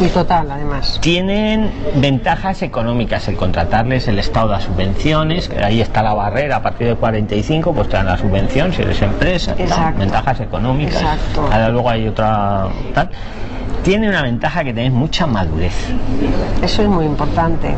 Y 0.00 0.06
total, 0.08 0.50
además. 0.50 0.98
Tienen 1.00 1.70
ventajas 1.96 2.62
económicas 2.62 3.28
el 3.28 3.36
contratarles, 3.36 4.08
el 4.08 4.18
Estado 4.18 4.48
da 4.48 4.60
subvenciones, 4.60 5.48
que 5.48 5.62
ahí 5.62 5.80
está 5.80 6.02
la 6.02 6.14
barrera, 6.14 6.56
a 6.56 6.62
partir 6.62 6.88
de 6.88 6.94
45 6.96 7.72
pues 7.72 7.88
te 7.88 7.96
dan 7.96 8.06
la 8.06 8.16
subvención 8.18 8.72
si 8.72 8.82
eres 8.82 9.00
empresa, 9.02 9.54
Exacto. 9.56 9.98
ventajas 10.00 10.40
económicas. 10.40 10.96
Exacto. 11.00 11.42
Ahora 11.50 11.68
luego 11.68 11.90
hay 11.90 12.08
otra 12.08 12.66
tal. 12.92 13.10
Tiene 13.84 14.08
una 14.08 14.22
ventaja 14.22 14.64
que 14.64 14.72
tenéis 14.72 14.92
mucha 14.94 15.26
madurez. 15.26 15.74
Eso 16.62 16.82
es 16.82 16.88
muy 16.88 17.04
importante. 17.04 17.74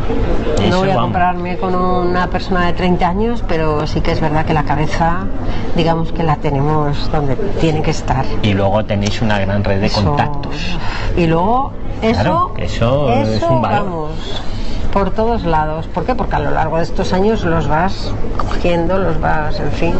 Eso 0.60 0.68
no 0.70 0.78
voy 0.78 0.90
a 0.90 0.94
vamos. 0.94 1.02
compararme 1.06 1.56
con 1.58 1.74
una 1.74 2.28
persona 2.28 2.64
de 2.66 2.72
30 2.74 3.08
años, 3.08 3.44
pero 3.48 3.84
sí 3.88 4.00
que 4.00 4.12
es 4.12 4.20
verdad 4.20 4.46
que 4.46 4.54
la 4.54 4.62
cabeza, 4.62 5.24
digamos 5.74 6.12
que 6.12 6.22
la 6.22 6.36
tenemos 6.36 7.10
donde 7.10 7.34
tiene 7.60 7.82
que 7.82 7.90
estar. 7.90 8.24
Y 8.42 8.54
luego 8.54 8.84
tenéis 8.84 9.20
una 9.20 9.40
gran 9.40 9.64
red 9.64 9.80
de 9.80 9.86
Eso- 9.86 10.04
contactos. 10.04 10.54
Y 11.16 11.26
luego, 11.26 11.72
eso, 12.02 12.22
Claro, 12.22 12.52
eso 12.58 13.12
es 13.12 13.42
un 13.42 13.60
valor. 13.60 13.84
vamos, 13.84 14.10
por 14.92 15.10
todos 15.10 15.42
lados. 15.44 15.88
¿Por 15.88 16.04
qué? 16.06 16.14
Porque 16.14 16.36
a 16.36 16.40
lo 16.40 16.52
largo 16.52 16.76
de 16.76 16.84
estos 16.84 17.12
años 17.12 17.42
los 17.42 17.66
vas 17.66 18.12
cogiendo, 18.38 18.98
los 18.98 19.20
vas, 19.20 19.58
en 19.58 19.72
fin. 19.72 19.94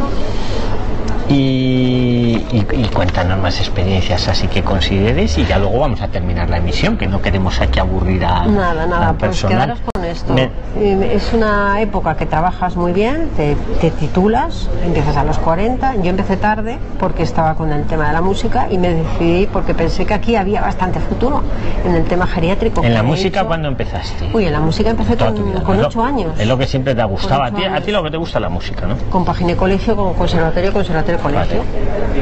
Y, 1.29 2.41
y- 2.51 2.65
y 2.71 2.89
cuéntanos 2.93 3.37
más 3.39 3.59
experiencias 3.59 4.27
así 4.29 4.47
que 4.47 4.63
consideres 4.63 5.37
y 5.37 5.45
ya 5.45 5.57
luego 5.59 5.79
vamos 5.79 6.01
a 6.01 6.07
terminar 6.07 6.49
la 6.49 6.57
emisión, 6.57 6.97
que 6.97 7.05
no 7.07 7.21
queremos 7.21 7.59
aquí 7.59 7.79
aburrir 7.79 8.23
a 8.23 8.45
Nada, 8.47 8.85
nada, 8.85 9.09
al 9.09 9.15
pues 9.15 9.43
quedaros 9.43 9.79
con 9.93 10.05
esto. 10.05 10.33
Me- 10.33 10.49
Eh, 10.79 11.13
Es 11.15 11.33
una 11.33 11.81
época 11.81 12.15
que 12.15 12.25
trabajas 12.27 12.75
muy 12.75 12.93
bien, 12.93 13.29
te, 13.35 13.55
te 13.81 13.89
titulas, 13.91 14.69
empiezas 14.85 15.17
a 15.17 15.23
los 15.23 15.37
40. 15.39 15.95
Yo 15.95 16.09
empecé 16.11 16.37
tarde 16.37 16.77
porque 16.99 17.23
estaba 17.23 17.55
con 17.55 17.71
el 17.73 17.83
tema 17.85 18.07
de 18.07 18.13
la 18.13 18.21
música 18.21 18.67
y 18.69 18.77
me 18.77 18.93
decidí 18.93 19.47
porque 19.47 19.73
pensé 19.73 20.05
que 20.05 20.13
aquí 20.13 20.35
había 20.35 20.61
bastante 20.61 20.99
futuro 20.99 21.41
en 21.85 21.95
el 21.95 22.03
tema 22.05 22.27
geriátrico. 22.27 22.83
en 22.83 22.93
la 22.93 23.01
música, 23.03 23.39
hecho. 23.39 23.47
¿cuándo 23.47 23.67
empezaste? 23.67 24.29
Uy, 24.33 24.45
en 24.45 24.53
la 24.53 24.59
música 24.59 24.91
empecé 24.91 25.15
Toda 25.17 25.31
con, 25.33 25.51
con 25.63 25.75
es 25.75 25.81
lo- 25.81 25.87
8 25.87 26.03
años. 26.03 26.39
Es 26.39 26.47
lo 26.47 26.57
que 26.57 26.67
siempre 26.67 26.93
te 26.95 27.01
ha 27.01 27.05
gustado. 27.05 27.43
A 27.43 27.51
ti, 27.51 27.63
a 27.65 27.81
ti 27.81 27.91
lo 27.91 28.03
que 28.03 28.11
te 28.11 28.17
gusta 28.17 28.39
la 28.39 28.49
música, 28.49 28.85
¿no? 28.85 28.95
Compaginé 29.09 29.55
colegio 29.55 29.95
con 29.95 30.13
conservatorio, 30.13 30.71
conservatorio, 30.71 31.16
colegio. 31.17 31.63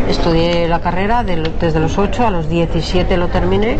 Estudié 0.09 0.67
la 0.67 0.79
carrera 0.79 1.23
de- 1.23 1.51
desde 1.59 1.79
los 1.79 1.97
8 1.97 2.25
a 2.25 2.31
los 2.31 2.49
17 2.49 3.17
lo 3.17 3.27
terminé 3.27 3.77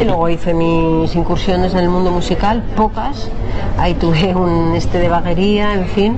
y 0.00 0.04
luego 0.04 0.28
hice 0.28 0.54
mis 0.54 1.14
incursiones 1.14 1.72
en 1.74 1.80
el 1.80 1.88
mundo 1.88 2.10
musical, 2.10 2.62
pocas. 2.76 3.28
Ahí 3.78 3.94
tuve 3.94 4.34
un 4.34 4.74
este 4.74 4.98
de 4.98 5.08
vaguería, 5.08 5.74
en 5.74 5.86
fin. 5.86 6.16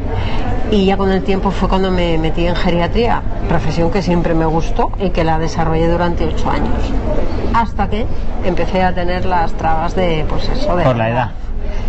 Y 0.70 0.85
ya 0.85 0.97
con 0.99 1.11
el 1.11 1.23
tiempo 1.23 1.50
fue 1.50 1.68
cuando 1.68 1.90
me 1.90 2.18
metí 2.18 2.47
en 2.47 2.54
geriatría, 2.54 3.23
profesión 3.49 3.90
que 3.90 4.02
siempre 4.02 4.35
me 4.35 4.44
gustó 4.44 4.90
y 5.00 5.11
que 5.11 5.25
la 5.25 5.38
desarrollé 5.38 5.88
durante 5.90 6.25
8 6.26 6.50
años. 6.50 6.75
Hasta 7.54 7.88
que 7.88 8.04
empecé 8.44 8.82
a 8.82 8.94
tener 8.94 9.25
las 9.25 9.52
trabas 9.52 9.94
de, 9.97 10.26
pues 10.28 10.47
eso, 10.49 10.76
de 10.76 10.85
Por 10.85 10.97
la 10.97 11.08
edad. 11.08 11.30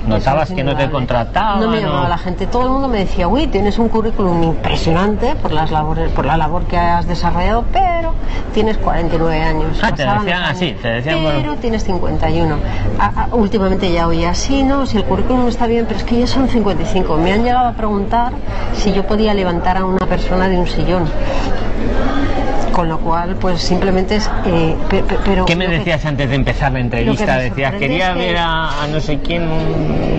Notabas 0.09 0.49
que 0.49 0.55
no 0.63 0.75
te 0.75 0.83
indudable. 0.83 0.91
contrataban. 0.91 1.59
No 1.61 1.67
me 1.69 1.81
llamaba 1.81 2.09
la 2.09 2.17
gente. 2.17 2.47
Todo 2.47 2.63
el 2.63 2.69
mundo 2.69 2.87
me 2.87 2.99
decía, 2.99 3.27
uy, 3.27 3.47
tienes 3.47 3.77
un 3.79 3.89
currículum 3.89 4.43
impresionante 4.43 5.35
por 5.35 5.51
las 5.51 5.71
labores, 5.71 6.11
por 6.11 6.25
la 6.25 6.37
labor 6.37 6.63
que 6.65 6.77
has 6.77 7.07
desarrollado, 7.07 7.63
pero 7.71 8.13
tienes 8.53 8.77
49 8.77 9.41
años. 9.41 9.79
Ah, 9.81 9.91
te 9.93 10.03
decían 10.03 10.43
así, 10.43 10.75
te 10.81 10.87
decían, 10.87 11.19
Pero 11.23 11.33
bueno. 11.37 11.55
tienes 11.61 11.83
51. 11.83 12.55
Ah, 12.99 13.11
ah, 13.15 13.27
últimamente 13.31 13.91
ya 13.91 14.07
oía, 14.07 14.33
sí, 14.33 14.63
no, 14.63 14.85
si 14.85 14.97
el 14.97 15.03
currículum 15.05 15.47
está 15.47 15.67
bien, 15.67 15.85
pero 15.87 15.99
es 15.99 16.05
que 16.05 16.19
ya 16.19 16.27
son 16.27 16.47
55. 16.49 17.15
Me 17.17 17.31
han 17.31 17.43
llegado 17.43 17.67
a 17.67 17.73
preguntar 17.73 18.33
si 18.73 18.91
yo 18.93 19.05
podía 19.05 19.33
levantar 19.33 19.77
a 19.77 19.85
una 19.85 20.05
persona 20.05 20.47
de 20.47 20.57
un 20.57 20.67
sillón. 20.67 21.03
Con 22.73 22.87
lo 22.87 22.99
cual, 22.99 23.35
pues 23.35 23.61
simplemente 23.61 24.15
es. 24.17 24.29
eh, 24.45 24.75
pe- 24.89 25.03
pe- 25.03 25.17
pero 25.25 25.45
¿Qué 25.45 25.55
me 25.55 25.65
que- 25.65 25.79
decías 25.79 26.05
antes 26.05 26.29
de 26.29 26.35
empezar 26.35 26.71
la 26.71 26.79
entrevista? 26.79 27.35
me 27.35 27.43
Decías, 27.43 27.73
quería 27.75 28.13
que- 28.13 28.19
ver 28.19 28.37
a, 28.37 28.83
a 28.83 28.87
no 28.87 28.99
sé 28.99 29.19
quién 29.19 29.49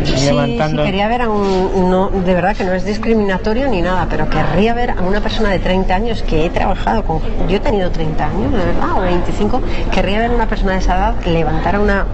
Sí, 0.04 0.26
levantando. 0.26 0.82
sí, 0.82 0.86
quería 0.90 1.08
ver 1.08 1.22
a 1.22 1.28
un. 1.30 1.90
No, 1.90 2.08
de 2.10 2.34
verdad 2.34 2.56
que 2.56 2.64
no 2.64 2.72
es 2.72 2.84
discriminatorio 2.84 3.68
ni 3.68 3.80
nada, 3.82 4.06
pero 4.10 4.28
querría 4.28 4.74
ver 4.74 4.90
a 4.90 5.02
una 5.02 5.20
persona 5.20 5.50
de 5.50 5.58
30 5.58 5.94
años 5.94 6.22
que 6.22 6.44
he 6.46 6.50
trabajado 6.50 7.04
con. 7.04 7.20
Yo 7.48 7.56
he 7.56 7.60
tenido 7.60 7.90
30 7.90 8.26
años, 8.26 8.52
de 8.52 8.58
verdad, 8.58 8.88
o 8.96 9.00
25. 9.00 9.62
Querría 9.92 10.18
ver 10.18 10.30
a 10.30 10.34
una 10.34 10.46
persona 10.46 10.72
de 10.72 10.78
esa 10.78 10.96
edad 10.96 11.14
levantar 11.26 11.76
a 11.76 11.80
una 11.80 12.04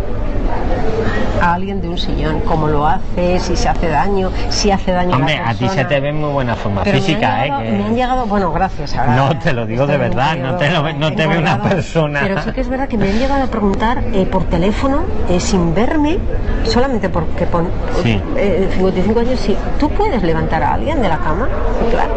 a 1.41 1.53
alguien 1.53 1.83
de 1.83 1.89
un 1.89 1.99
sillón, 1.99 2.41
cómo 2.41 2.67
lo 2.67 2.87
hace, 2.87 3.39
si 3.41 3.57
se 3.57 3.69
hace 3.69 3.89
daño, 3.89 4.31
si 4.49 4.71
hace 4.71 4.93
daño 4.93 5.15
Hombre, 5.17 5.37
a 5.37 5.43
la 5.43 5.49
a 5.51 5.55
ti 5.55 5.69
se 5.69 5.85
te 5.85 6.01
ve 6.01 6.09
en 6.09 6.19
muy 6.21 6.31
buena 6.31 6.57
forma 6.57 6.83
Pero 6.83 6.97
me 6.97 7.03
física, 7.03 7.43
llegado, 7.45 7.63
¿eh? 7.63 7.73
me 7.73 7.85
han 7.85 7.91
que- 7.91 7.95
llegado, 7.95 8.27
bueno, 8.27 8.53
gracias. 8.53 8.97
ahora 8.97 9.15
No, 9.17 9.39
te 9.39 9.53
lo 9.53 9.67
digo 9.67 9.87
de 9.87 9.97
un 9.97 10.01
verdad, 10.35 10.53
no 10.53 10.57
te 10.59 10.71
lo 10.71 10.83
ve- 10.83 10.95
no 10.95 11.13
te 11.13 11.27
ve 11.27 11.39
una 11.39 11.63
persona. 11.63 12.21
Pero 12.23 12.43
sí 12.43 12.53
que 12.53 12.61
es 12.61 12.69
verdad 12.69 12.89
que 12.89 12.99
me 12.99 13.09
han 13.11 13.19
llegado 13.19 13.45
a 13.45 13.47
preguntar 13.47 14.03
eh, 14.13 14.27
por 14.27 14.45
teléfono, 14.45 15.03
eh, 15.29 15.41
sin 15.41 15.75
verme, 15.75 16.19
solamente 16.65 17.09
porque 17.09 17.47
pon 17.47 17.69
Sí. 18.03 18.21
eh, 18.37 18.69
55 18.75 19.21
años, 19.21 19.41
si 19.41 19.57
tú 19.79 19.89
puedes 19.91 20.23
levantar 20.23 20.63
a 20.63 20.75
alguien 20.75 21.01
de 21.03 21.09
la 21.09 21.19
cama, 21.19 21.49
claro. 21.91 22.13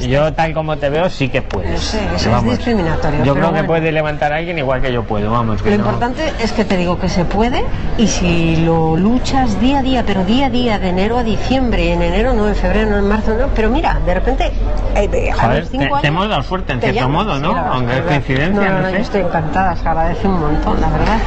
Yo, 0.00 0.32
tal 0.32 0.54
como 0.54 0.76
te 0.78 0.88
veo 0.88 1.10
sí 1.10 1.28
que 1.28 1.42
puedes. 1.42 1.70
No 1.72 1.78
sé, 1.78 1.98
eso 2.16 2.30
Vamos, 2.30 2.52
es 2.52 2.58
discriminatorio, 2.58 3.24
Yo 3.24 3.34
creo 3.34 3.52
que 3.52 3.64
puede 3.64 3.92
levantar 3.92 4.32
a 4.32 4.36
alguien 4.36 4.58
igual 4.58 4.80
que 4.80 4.92
yo 4.92 5.02
puedo, 5.04 5.30
vamos. 5.30 5.60
Que 5.62 5.70
Lo 5.70 5.76
no- 5.78 5.82
importante 5.84 6.32
es 6.42 6.52
que 6.52 6.64
te 6.64 6.76
digo 6.76 6.98
que 6.98 7.08
se 7.08 7.24
puede 7.24 7.64
y 7.98 8.06
si 8.06 8.56
lo 8.64 8.96
luchas 8.96 9.60
día 9.60 9.80
a 9.80 9.82
día, 9.82 10.04
pero 10.06 10.24
día 10.24 10.46
a 10.46 10.50
día, 10.50 10.78
de 10.78 10.88
enero 10.90 11.18
a 11.18 11.22
diciembre, 11.24 11.92
en 11.92 12.00
enero 12.02 12.32
no, 12.32 12.48
en 12.48 12.54
febrero 12.54 12.90
no, 12.90 12.98
en 12.98 13.08
marzo 13.08 13.34
no, 13.38 13.48
pero 13.54 13.68
mira, 13.70 13.98
de 14.06 14.14
repente 14.14 14.52
eh, 14.94 15.30
a 15.30 15.34
Joder, 15.34 15.60
los 15.60 15.70
cinco 15.70 15.82
te- 15.82 15.88
te 15.88 15.94
años 15.96 16.04
hemos 16.04 16.28
dado 16.28 16.42
suerte, 16.42 16.72
en 16.72 16.80
cierto 16.80 17.00
llaman. 17.00 17.12
Modo, 17.24 17.38
¿no? 17.38 17.52
Sí, 17.52 17.60
Aunque 17.72 17.98
es 17.98 18.02
coincidencia, 18.02 18.60
No, 18.60 18.70
no, 18.70 18.72
no 18.76 18.80
no, 18.82 18.86
sé. 18.88 18.92
yo 18.96 18.98
estoy 19.02 19.20
encantada, 19.22 19.76
se 19.76 19.88
agradece 19.88 20.28
un 20.28 20.40
montón, 20.40 20.80
la 20.80 20.88
verdad. 20.88 21.18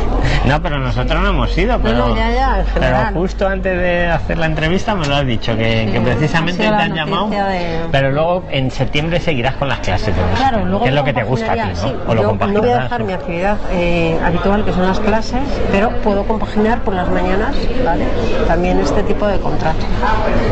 No, 0.46 0.62
pero 0.62 0.80
nosotros 0.80 1.22
no 1.22 1.30
hemos 1.30 1.58
ido, 1.58 1.80
pero, 1.80 1.98
no, 2.10 2.16
ya, 2.16 2.32
ya, 2.32 2.60
en 2.60 2.66
pero 2.74 2.98
justo 3.14 3.48
antes 3.48 3.78
de 3.78 4.08
hacer 4.08 4.38
la 4.38 4.46
entrevista 4.48 4.96
me 4.96 5.08
lo 5.08 5.16
has 5.16 5.26
dicho, 5.26 5.56
que, 5.56 5.84
Sí, 5.86 5.92
que 5.92 6.02
precisamente 6.02 6.64
te 6.64 6.68
han 6.68 6.94
llamado, 6.94 7.30
de- 7.30 7.80
pero 7.92 8.12
luego 8.12 8.44
en 8.52 8.70
septiembre 8.72 9.20
seguirás 9.20 9.56
con 9.56 9.70
las 9.70 9.80
clases 9.80 10.14
Claro, 10.38 10.66
luego 10.66 10.84
que 10.84 10.90
es 10.90 10.96
lo 10.96 11.04
que 11.04 11.14
te 11.14 11.24
gusta 11.24 11.52
a 11.52 11.56
ti, 11.56 11.60
¿no? 11.60 11.66
compaginaría, 11.66 12.00
sí. 12.04 12.10
o 12.10 12.14
lo 12.14 12.22
Yo 12.22 12.28
no 12.54 12.62
voy 12.62 12.70
a 12.72 12.80
dejar 12.84 13.04
mi 13.04 13.14
actividad 13.14 13.58
eh, 13.72 14.20
habitual, 14.24 14.66
que 14.66 14.74
son 14.74 14.86
las 14.86 15.00
clases, 15.00 15.42
pero 15.72 15.90
puedo 16.04 16.24
compaginar 16.26 16.82
por 16.84 16.94
las 16.94 17.10
mañanas, 17.10 17.56
¿vale? 17.86 18.06
También 18.48 18.80
este 18.80 19.04
tipo 19.04 19.28
de 19.28 19.40
contrato, 19.40 19.86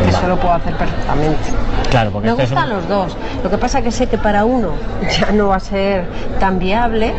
que 0.03 0.09
eso 0.09 0.27
lo 0.27 0.37
puedo 0.37 0.53
hacer 0.53 0.75
perfectamente. 0.75 1.49
Claro, 1.91 2.09
porque 2.11 2.27
Me 2.27 2.31
esto 2.31 2.43
es 2.43 2.49
gustan 2.51 2.69
un- 2.71 2.77
los 2.77 2.87
dos. 2.87 3.17
Lo 3.43 3.49
que 3.51 3.57
pasa 3.57 3.81
que 3.81 3.91
sé 3.91 4.07
que 4.07 4.17
para 4.17 4.45
uno 4.45 4.69
ya 5.19 5.31
no 5.33 5.49
va 5.49 5.57
a 5.57 5.59
ser 5.59 6.05
tan 6.39 6.57
viable 6.57 7.11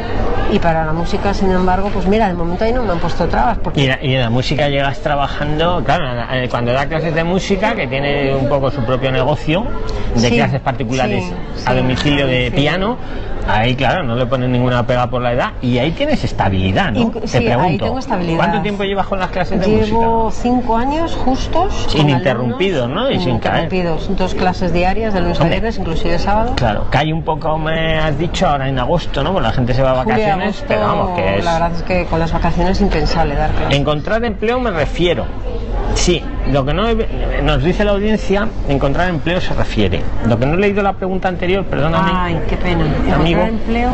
y 0.50 0.58
para 0.58 0.84
la 0.84 0.92
música, 0.92 1.32
sin 1.34 1.50
embargo, 1.50 1.90
pues 1.92 2.06
mira, 2.06 2.26
de 2.28 2.34
momento 2.34 2.64
ahí 2.64 2.72
no 2.72 2.82
me 2.82 2.92
han 2.92 2.98
puesto 2.98 3.26
trabas 3.28 3.58
porque 3.58 3.82
Y, 3.82 3.86
la- 3.86 4.02
y 4.02 4.14
en 4.14 4.20
la 4.22 4.30
música 4.30 4.68
llegas 4.70 4.98
trabajando, 5.00 5.82
claro, 5.84 6.04
cuando 6.50 6.72
da 6.72 6.86
clases 6.86 7.14
de 7.14 7.22
música, 7.22 7.74
que 7.74 7.86
tiene 7.86 8.34
un 8.34 8.48
poco 8.48 8.70
su 8.70 8.82
propio 8.84 9.12
negocio, 9.12 9.64
de 10.14 10.28
Sí, 10.28 10.36
clases 10.36 10.60
particulares 10.62 11.24
sí, 11.24 11.64
a 11.66 11.74
domicilio 11.74 12.26
de 12.26 12.50
piano, 12.50 12.96
ahí 13.48 13.74
claro, 13.74 14.02
no 14.02 14.14
le 14.16 14.26
ponen 14.26 14.52
ninguna 14.52 14.86
pega 14.86 15.08
por 15.08 15.22
la 15.22 15.32
edad 15.32 15.52
y 15.60 15.78
ahí 15.78 15.92
tienes 15.92 16.22
estabilidad, 16.24 16.92
¿no? 16.92 17.00
Inc- 17.00 17.20
Te 17.20 17.28
sí, 17.28 17.38
ahí 17.38 17.46
pregunto, 17.46 17.84
tengo 17.84 17.98
estabilidad. 17.98 18.36
¿cuánto 18.38 18.62
tiempo 18.62 18.84
llevas 18.84 19.06
con 19.06 19.18
las 19.18 19.30
clases 19.30 19.60
de 19.60 19.66
llevo 19.66 20.24
música? 20.24 20.42
cinco 20.42 20.76
años 20.76 21.14
justos. 21.14 21.94
Ininterrumpidos, 21.94 22.88
¿no? 22.88 23.10
Y 23.10 23.18
sin 23.20 23.38
caer. 23.38 23.64
Ininterrumpidos. 23.72 24.16
Dos 24.16 24.34
clases 24.34 24.72
diarias, 24.72 25.14
de 25.14 25.20
lunes 25.20 25.40
a 25.40 25.44
viernes, 25.44 25.78
inclusive 25.78 26.18
sábado. 26.18 26.54
Claro, 26.56 26.86
cae 26.90 27.12
un 27.12 27.22
poco, 27.22 27.58
me 27.58 27.98
has 27.98 28.18
dicho, 28.18 28.46
ahora 28.48 28.68
en 28.68 28.78
agosto, 28.78 29.22
¿no? 29.22 29.32
Bueno, 29.32 29.48
la 29.48 29.54
gente 29.54 29.74
se 29.74 29.82
va 29.82 29.90
a 29.92 29.94
Julio 30.02 30.12
vacaciones, 30.14 30.46
agosto, 30.46 30.64
pero 30.68 30.80
vamos, 30.82 31.10
que 31.18 31.38
es... 31.38 31.44
La 31.44 31.52
verdad 31.54 31.72
es 31.72 31.82
que 31.82 32.04
con 32.06 32.18
las 32.18 32.32
vacaciones 32.32 32.72
es 32.78 32.80
impensable 32.82 33.34
dar 33.34 33.50
clases. 33.50 33.78
Encontrar 33.78 34.24
empleo 34.24 34.60
me 34.60 34.70
refiero. 34.70 35.24
Sí, 35.94 36.22
lo 36.50 36.64
que 36.64 36.74
no 36.74 36.88
he- 36.88 37.42
nos 37.42 37.62
dice 37.62 37.84
la 37.84 37.92
audiencia, 37.92 38.48
encontrar 38.68 39.08
empleo 39.08 39.40
se 39.40 39.54
refiere. 39.54 40.02
Lo 40.26 40.38
que 40.38 40.46
no 40.46 40.54
he 40.54 40.56
leído 40.56 40.82
la 40.82 40.94
pregunta 40.94 41.28
anterior, 41.28 41.64
perdóname. 41.64 42.10
Ay, 42.14 42.40
qué 42.48 42.56
pena. 42.56 42.84
Amigo. 43.14 43.40
Encontrar 43.42 43.48
empleo 43.48 43.90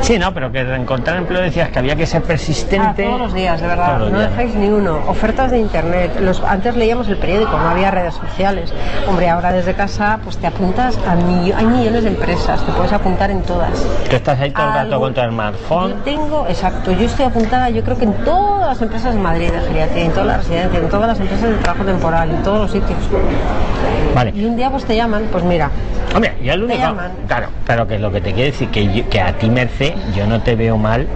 Sí, 0.00 0.16
no, 0.18 0.32
pero 0.32 0.52
que 0.52 0.60
encontrar 0.60 1.16
empleo 1.16 1.40
decías 1.42 1.70
que 1.70 1.78
había 1.80 1.96
que 1.96 2.06
ser 2.06 2.22
ah, 2.24 2.28
persistente. 2.28 3.02
todos 3.04 3.18
los 3.20 3.34
días, 3.34 3.60
de 3.60 3.66
verdad. 3.66 3.98
No 3.98 4.06
días. 4.18 4.30
dejáis 4.30 4.54
ni 4.54 4.68
uno. 4.68 4.98
Ofertas 5.08 5.50
de 5.50 5.58
internet. 5.58 6.20
Los, 6.20 6.40
antes 6.42 6.76
leíamos 6.76 7.08
el 7.08 7.16
periódico, 7.16 7.50
no 7.58 7.68
había 7.70 7.90
redes 7.90 8.14
sociales. 8.14 8.72
Hombre, 9.08 9.28
ahora 9.28 9.52
desde 9.52 9.74
casa 9.74 10.20
pues 10.22 10.36
te 10.38 10.46
apuntas 10.46 10.96
a 11.06 11.16
millo- 11.16 11.54
hay 11.56 11.66
millones 11.66 12.04
de 12.04 12.10
empresas, 12.10 12.64
te 12.64 12.72
puedes 12.72 12.92
apuntar 12.92 13.30
en 13.30 13.42
todas. 13.42 13.72
Que 14.08 14.16
estás 14.16 14.38
ahí 14.40 14.50
todo 14.52 14.68
el 14.68 14.74
rato 14.74 15.00
con 15.00 15.14
tu 15.14 15.20
smartphone. 15.20 15.90
Yo 15.90 15.96
tengo, 16.04 16.46
exacto, 16.48 16.92
yo 16.92 17.04
estoy 17.06 17.24
apuntada, 17.26 17.68
yo 17.70 17.82
creo 17.82 17.98
que 17.98 18.04
en 18.04 18.12
todas 18.58 18.70
las 18.70 18.82
empresas 18.82 19.14
de 19.14 19.20
Madrid 19.20 19.50
de 19.52 19.60
geriatría, 19.60 20.04
en 20.04 20.10
todas 20.10 20.26
las 20.26 20.36
residencias, 20.38 20.82
en 20.82 20.88
todas 20.88 21.06
las 21.08 21.20
empresas 21.20 21.48
de 21.50 21.56
trabajo 21.58 21.84
temporal, 21.84 22.30
en 22.30 22.42
todos 22.42 22.60
los 22.62 22.70
sitios. 22.72 22.98
Vale. 24.14 24.32
Y 24.34 24.44
un 24.44 24.56
día 24.56 24.68
pues 24.70 24.84
te 24.84 24.96
llaman, 24.96 25.26
pues 25.30 25.44
mira, 25.44 25.70
Hombre, 26.14 26.34
yo 26.42 26.54
el 26.54 26.62
único. 26.64 26.80
Claro, 27.28 27.48
pero 27.66 27.86
que 27.86 27.98
lo 27.98 28.10
que 28.10 28.20
te 28.20 28.32
quiero 28.32 28.50
decir, 28.50 28.68
que, 28.70 28.92
yo- 28.92 29.08
que 29.08 29.20
a 29.20 29.34
ti, 29.34 29.48
Merce, 29.50 29.94
yo 30.16 30.26
no 30.26 30.40
te 30.40 30.56
veo 30.56 30.76
mal 30.78 31.06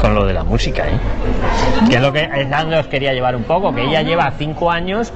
con 0.00 0.14
lo 0.14 0.26
de 0.26 0.34
la 0.34 0.42
música, 0.44 0.82
¿eh? 0.88 0.98
Que 1.88 1.96
es 1.96 2.02
lo 2.02 2.12
que 2.12 2.28
donde 2.50 2.78
os 2.78 2.86
quería 2.88 3.12
llevar 3.14 3.34
un 3.36 3.44
poco, 3.44 3.72
que 3.74 3.82
ella 3.84 4.02
lleva 4.02 4.30
cinco 4.36 4.70
años 4.70 5.12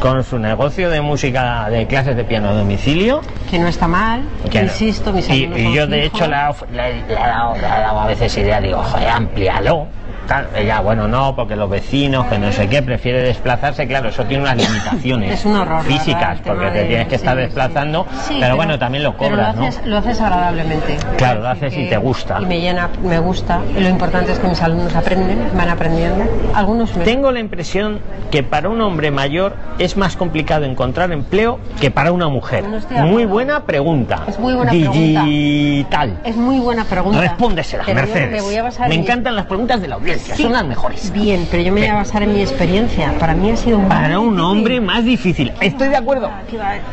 con 0.00 0.22
su 0.22 0.38
negocio 0.38 0.88
de 0.90 1.00
música, 1.00 1.68
de 1.68 1.86
clases 1.88 2.16
de 2.16 2.22
piano 2.24 2.48
a 2.50 2.52
domicilio. 2.52 3.20
que 3.50 3.58
no 3.58 3.66
está 3.68 3.88
mal, 3.88 4.22
que- 4.50 4.62
insisto, 4.62 5.12
mis 5.12 5.28
y, 5.28 5.44
y 5.56 5.72
yo 5.74 5.86
de 5.88 6.04
hecho 6.04 6.26
le 6.26 6.36
he 6.36 7.14
dado 7.14 8.00
a 8.00 8.06
veces 8.06 8.36
idea, 8.38 8.60
digo, 8.60 8.80
joder, 8.82 9.08
amplíalo. 9.08 9.86
Tal, 10.28 10.46
ella, 10.54 10.80
bueno, 10.80 11.08
no, 11.08 11.34
porque 11.34 11.56
los 11.56 11.70
vecinos, 11.70 12.26
que 12.26 12.38
no 12.38 12.52
sé 12.52 12.68
qué, 12.68 12.82
prefiere 12.82 13.22
desplazarse, 13.22 13.88
claro, 13.88 14.10
eso 14.10 14.24
tiene 14.26 14.42
unas 14.42 14.56
limitaciones 14.58 15.32
Es 15.40 15.44
un 15.46 15.56
horror, 15.56 15.82
físicas, 15.84 16.38
porque 16.44 16.66
te 16.66 16.78
de- 16.80 16.84
tienes 16.84 17.08
que 17.08 17.14
estar 17.14 17.34
sí, 17.34 17.42
desplazando, 17.44 18.06
sí. 18.10 18.34
Sí, 18.34 18.36
pero, 18.38 18.56
bueno, 18.56 18.78
también 18.78 19.04
lo 19.04 19.16
pero 19.16 19.30
cobras, 19.30 19.56
lo 19.56 19.64
haces, 19.64 19.80
¿no? 19.82 19.88
lo 19.90 19.96
haces 19.96 20.20
agradablemente. 20.20 20.98
Claro, 21.16 21.40
lo 21.40 21.48
haces 21.48 21.74
y 21.76 21.88
te 21.88 21.96
gusta. 21.96 22.38
Y 22.42 22.44
me 22.46 22.60
llena, 22.60 22.90
me 23.02 23.18
gusta. 23.18 23.60
Y 23.74 23.80
lo 23.80 23.88
importante 23.88 24.32
es 24.32 24.38
que 24.38 24.48
mis 24.48 24.60
alumnos 24.60 24.94
aprenden, 24.94 25.50
van 25.56 25.70
aprendiendo. 25.70 26.24
Algunos 26.54 26.94
me... 26.94 27.04
Tengo 27.04 27.32
la 27.32 27.40
impresión 27.40 28.00
que 28.30 28.42
para 28.42 28.68
un 28.68 28.82
hombre 28.82 29.10
mayor 29.10 29.56
es 29.78 29.96
más 29.96 30.16
complicado 30.16 30.66
encontrar 30.66 31.10
empleo 31.10 31.58
que 31.80 31.90
para 31.90 32.12
una 32.12 32.28
mujer. 32.28 32.64
No 32.68 33.06
Muy 33.06 33.24
buena 33.24 33.64
pregunta. 33.64 34.24
Es 34.28 34.38
muy 34.38 34.54
buena 34.54 34.72
pregunta. 34.72 35.22
Digital. 35.22 36.18
Es 36.24 36.36
muy 36.36 36.58
buena 36.58 36.84
pregunta. 36.84 37.20
Respóndesela, 37.20 37.84
Pero 37.86 38.00
Mercedes. 38.00 38.30
Me, 38.30 38.40
voy 38.42 38.56
a 38.56 38.62
basar 38.62 38.88
Me 38.88 38.94
en 38.96 39.00
encantan 39.02 39.34
las 39.34 39.46
preguntas 39.46 39.80
de 39.80 39.88
la 39.88 39.94
audiencia. 39.94 40.17
Experiencias, 40.18 40.36
Sí, 40.36 40.42
son 40.42 40.52
las 40.52 40.66
mejores. 40.66 41.12
Bien, 41.12 41.46
pero 41.50 41.62
yo 41.62 41.72
me 41.72 41.80
voy 41.80 41.88
a 41.88 41.94
basar 41.94 42.22
en 42.22 42.34
mi 42.34 42.40
experiencia. 42.40 43.14
Para 43.18 43.34
mí 43.34 43.50
ha 43.50 43.56
sido 43.56 43.78
muy 43.78 43.88
Para 43.88 44.18
un 44.20 44.38
hombre 44.40 44.80
más 44.80 45.04
difícil. 45.04 45.52
Estoy 45.60 45.88
de 45.88 45.96
acuerdo. 45.96 46.30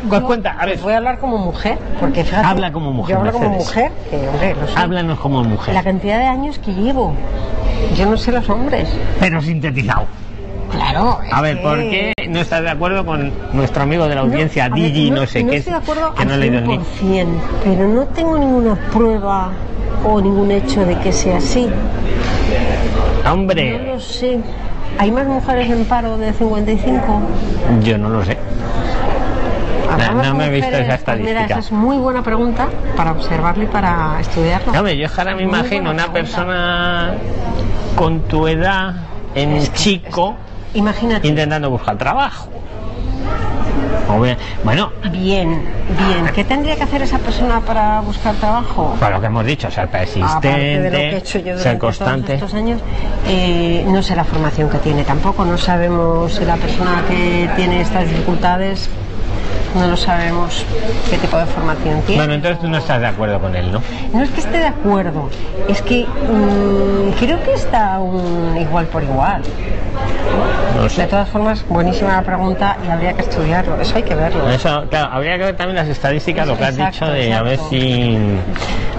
Pues 0.07 0.21
cuenta, 0.21 0.55
a 0.59 0.65
ver. 0.65 0.79
voy 0.79 0.93
a 0.93 0.97
hablar 0.97 1.19
como 1.19 1.37
mujer, 1.37 1.77
porque 1.99 2.23
fíjate, 2.23 2.45
Habla 2.45 2.71
como 2.71 2.91
mujer, 2.91 3.15
Yo 3.15 3.19
hablo 3.19 3.33
como 3.33 3.49
mujer, 3.49 3.91
que 4.09 4.27
hombre, 4.27 4.55
sé. 4.67 4.79
Háblanos 4.79 5.19
como 5.19 5.43
mujer. 5.43 5.73
La 5.73 5.83
cantidad 5.83 6.19
de 6.19 6.25
años 6.25 6.59
que 6.59 6.73
llevo. 6.73 7.13
Yo 7.97 8.05
no 8.05 8.17
sé 8.17 8.31
los 8.31 8.49
hombres. 8.49 8.89
Pero 9.19 9.41
sintetizado. 9.41 10.05
Claro. 10.71 11.19
A 11.31 11.41
ver, 11.41 11.61
¿por 11.61 11.77
qué 11.77 12.13
no 12.27 12.39
estás 12.39 12.61
de 12.61 12.69
acuerdo 12.69 13.05
con 13.05 13.31
nuestro 13.53 13.83
amigo 13.83 14.07
de 14.07 14.15
la 14.15 14.21
audiencia, 14.21 14.67
ver, 14.67 14.79
Digi, 14.79 15.11
no, 15.11 15.25
sé 15.25 15.43
no 15.43 15.51
qué? 15.51 15.57
estoy 15.57 15.73
de 15.73 15.79
acuerdo 15.79 16.13
que 16.15 16.25
no 16.25 16.33
al 16.33 16.39
link. 16.41 16.81
100%, 17.01 17.27
pero 17.63 17.87
no 17.87 18.05
tengo 18.07 18.37
ninguna 18.37 18.75
prueba 18.91 19.51
o 20.03 20.21
ningún 20.21 20.51
hecho 20.51 20.85
de 20.85 20.97
que 20.99 21.11
sea 21.11 21.37
así. 21.37 21.67
No 23.25 23.33
Hombre, 23.33 23.79
lo 23.85 23.99
sé. 23.99 24.39
¿Hay 24.99 25.11
más 25.11 25.25
mujeres 25.25 25.69
en 25.69 25.85
paro 25.85 26.17
de 26.17 26.31
55? 26.31 27.21
yo 27.81 27.97
no 27.97 28.09
lo 28.09 28.23
sé. 28.23 28.37
¿Hablamos 29.91 30.23
no 30.23 30.29
con 30.29 30.37
me 30.37 30.45
he 30.47 30.49
visto 30.49 30.67
esa 30.67 30.77
Pues 30.77 30.85
mira, 30.85 30.95
estadística. 30.95 31.43
esa 31.45 31.59
es 31.59 31.71
muy 31.71 31.97
buena 31.97 32.21
pregunta 32.23 32.67
para 32.95 33.11
observarlo 33.11 33.63
y 33.63 33.67
para 33.67 34.19
estudiarlo. 34.19 34.73
Yo 34.93 35.07
ahora 35.17 35.35
me 35.35 35.45
Muy 35.45 35.53
imagino 35.55 35.91
una 35.91 36.03
pregunta. 36.11 36.13
persona 36.13 37.13
con 37.95 38.21
tu 38.21 38.47
edad, 38.47 38.93
en 39.35 39.53
Es 39.53 39.69
que- 39.69 39.75
chico, 39.77 40.35
Imagínate. 40.73 41.27
intentando 41.27 41.69
buscar 41.69 41.97
trabajo. 41.97 42.49
Bueno, 44.63 44.91
Bien, 45.11 45.61
bien. 45.97 46.29
¿Qué 46.33 46.43
tendría 46.43 46.75
que 46.75 46.83
hacer 46.83 47.01
esa 47.01 47.17
persona 47.19 47.59
para 47.61 48.01
buscar 48.01 48.35
trabajo? 48.35 48.95
para 48.99 49.15
lo 49.15 49.21
que 49.21 49.27
hemos 49.27 49.45
dicho, 49.45 49.69
ser 49.71 49.85
Aparte 49.85 49.97
de 50.55 50.89
lo 50.89 50.97
que 50.97 51.07
he 51.07 51.11
persistente, 51.11 51.17
hecho 51.17 51.39
yo 51.39 51.57
ser 51.57 51.77
constante. 51.77 52.21
todos 52.37 52.43
estos 52.43 52.53
años, 52.53 52.81
eh, 53.27 53.83
no 53.87 54.01
sé 54.03 54.15
la 54.15 54.23
formación 54.23 54.69
que 54.69 54.77
tiene 54.79 55.03
tampoco, 55.03 55.43
no 55.45 55.57
sabemos 55.57 56.33
si 56.33 56.45
la 56.45 56.55
persona 56.55 57.03
que 57.07 57.49
tiene 57.55 57.81
estas 57.81 58.07
dificultades, 58.07 58.89
no 59.75 59.87
lo 59.87 59.97
sabemos 59.97 60.63
qué 61.09 61.17
tipo 61.17 61.37
de 61.37 61.45
formación 61.47 62.01
tiene. 62.01 62.21
Bueno, 62.21 62.33
entonces 62.35 62.59
tú 62.61 62.67
no 62.69 62.77
estás 62.77 63.01
de 63.01 63.07
acuerdo 63.07 63.39
con 63.39 63.55
él, 63.55 63.71
¿no? 63.71 63.81
No 64.13 64.23
es 64.23 64.29
que 64.29 64.39
esté 64.39 64.59
de 64.59 64.67
acuerdo, 64.67 65.29
es 65.67 65.81
que 65.81 66.05
mm, 66.05 67.11
creo 67.19 67.43
que 67.43 67.53
está 67.53 67.99
un 67.99 68.55
igual 68.57 68.85
por 68.85 69.03
igual. 69.03 69.41
No 70.75 70.83
De 70.83 70.89
sé. 70.89 71.05
todas 71.07 71.29
formas, 71.29 71.65
buenísima 71.69 72.13
la 72.17 72.21
pregunta 72.21 72.77
y 72.85 72.89
habría 72.91 73.13
que 73.13 73.21
estudiarlo, 73.21 73.79
eso 73.79 73.95
hay 73.95 74.03
que 74.03 74.13
verlo. 74.13 74.49
Eso, 74.49 74.83
claro, 74.89 75.09
habría 75.13 75.37
que 75.37 75.45
ver 75.45 75.55
también 75.55 75.77
las 75.77 75.87
estadísticas, 75.87 76.45
lo 76.47 76.57
que 76.57 76.65
has 76.65 76.77
Exacto, 76.77 77.05
dicho 77.05 77.13
de 77.13 77.33
a 77.33 77.41
ver 77.41 77.53
exacto. 77.53 77.69
si. 77.71 78.17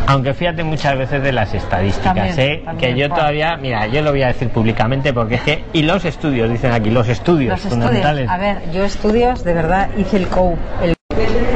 Aunque 0.08 0.34
fíjate 0.34 0.62
muchas 0.64 0.96
veces 0.96 1.22
de 1.22 1.32
las 1.32 1.52
estadísticas, 1.52 2.14
También, 2.14 2.34
¿eh? 2.40 2.62
también, 2.64 2.94
que 2.94 2.98
yo 3.00 3.08
todavía, 3.10 3.56
mira, 3.56 3.86
yo 3.88 4.00
lo 4.02 4.10
voy 4.12 4.22
a 4.22 4.28
decir 4.28 4.48
públicamente 4.48 5.12
porque 5.12 5.34
es 5.34 5.42
que. 5.42 5.64
Y 5.74 5.82
los 5.82 6.04
estudios, 6.04 6.48
dicen 6.48 6.72
aquí, 6.72 6.90
los 6.90 7.08
estudios 7.08 7.50
Los 7.50 7.58
estudios, 7.64 7.84
fundamentales. 7.84 8.30
a 8.30 8.38
ver, 8.38 8.70
yo 8.72 8.84
estudios, 8.84 9.44
de 9.44 9.52
verdad, 9.52 9.88
hice 9.98 10.16
el 10.16 10.28
COU, 10.28 10.56
el 10.82 10.94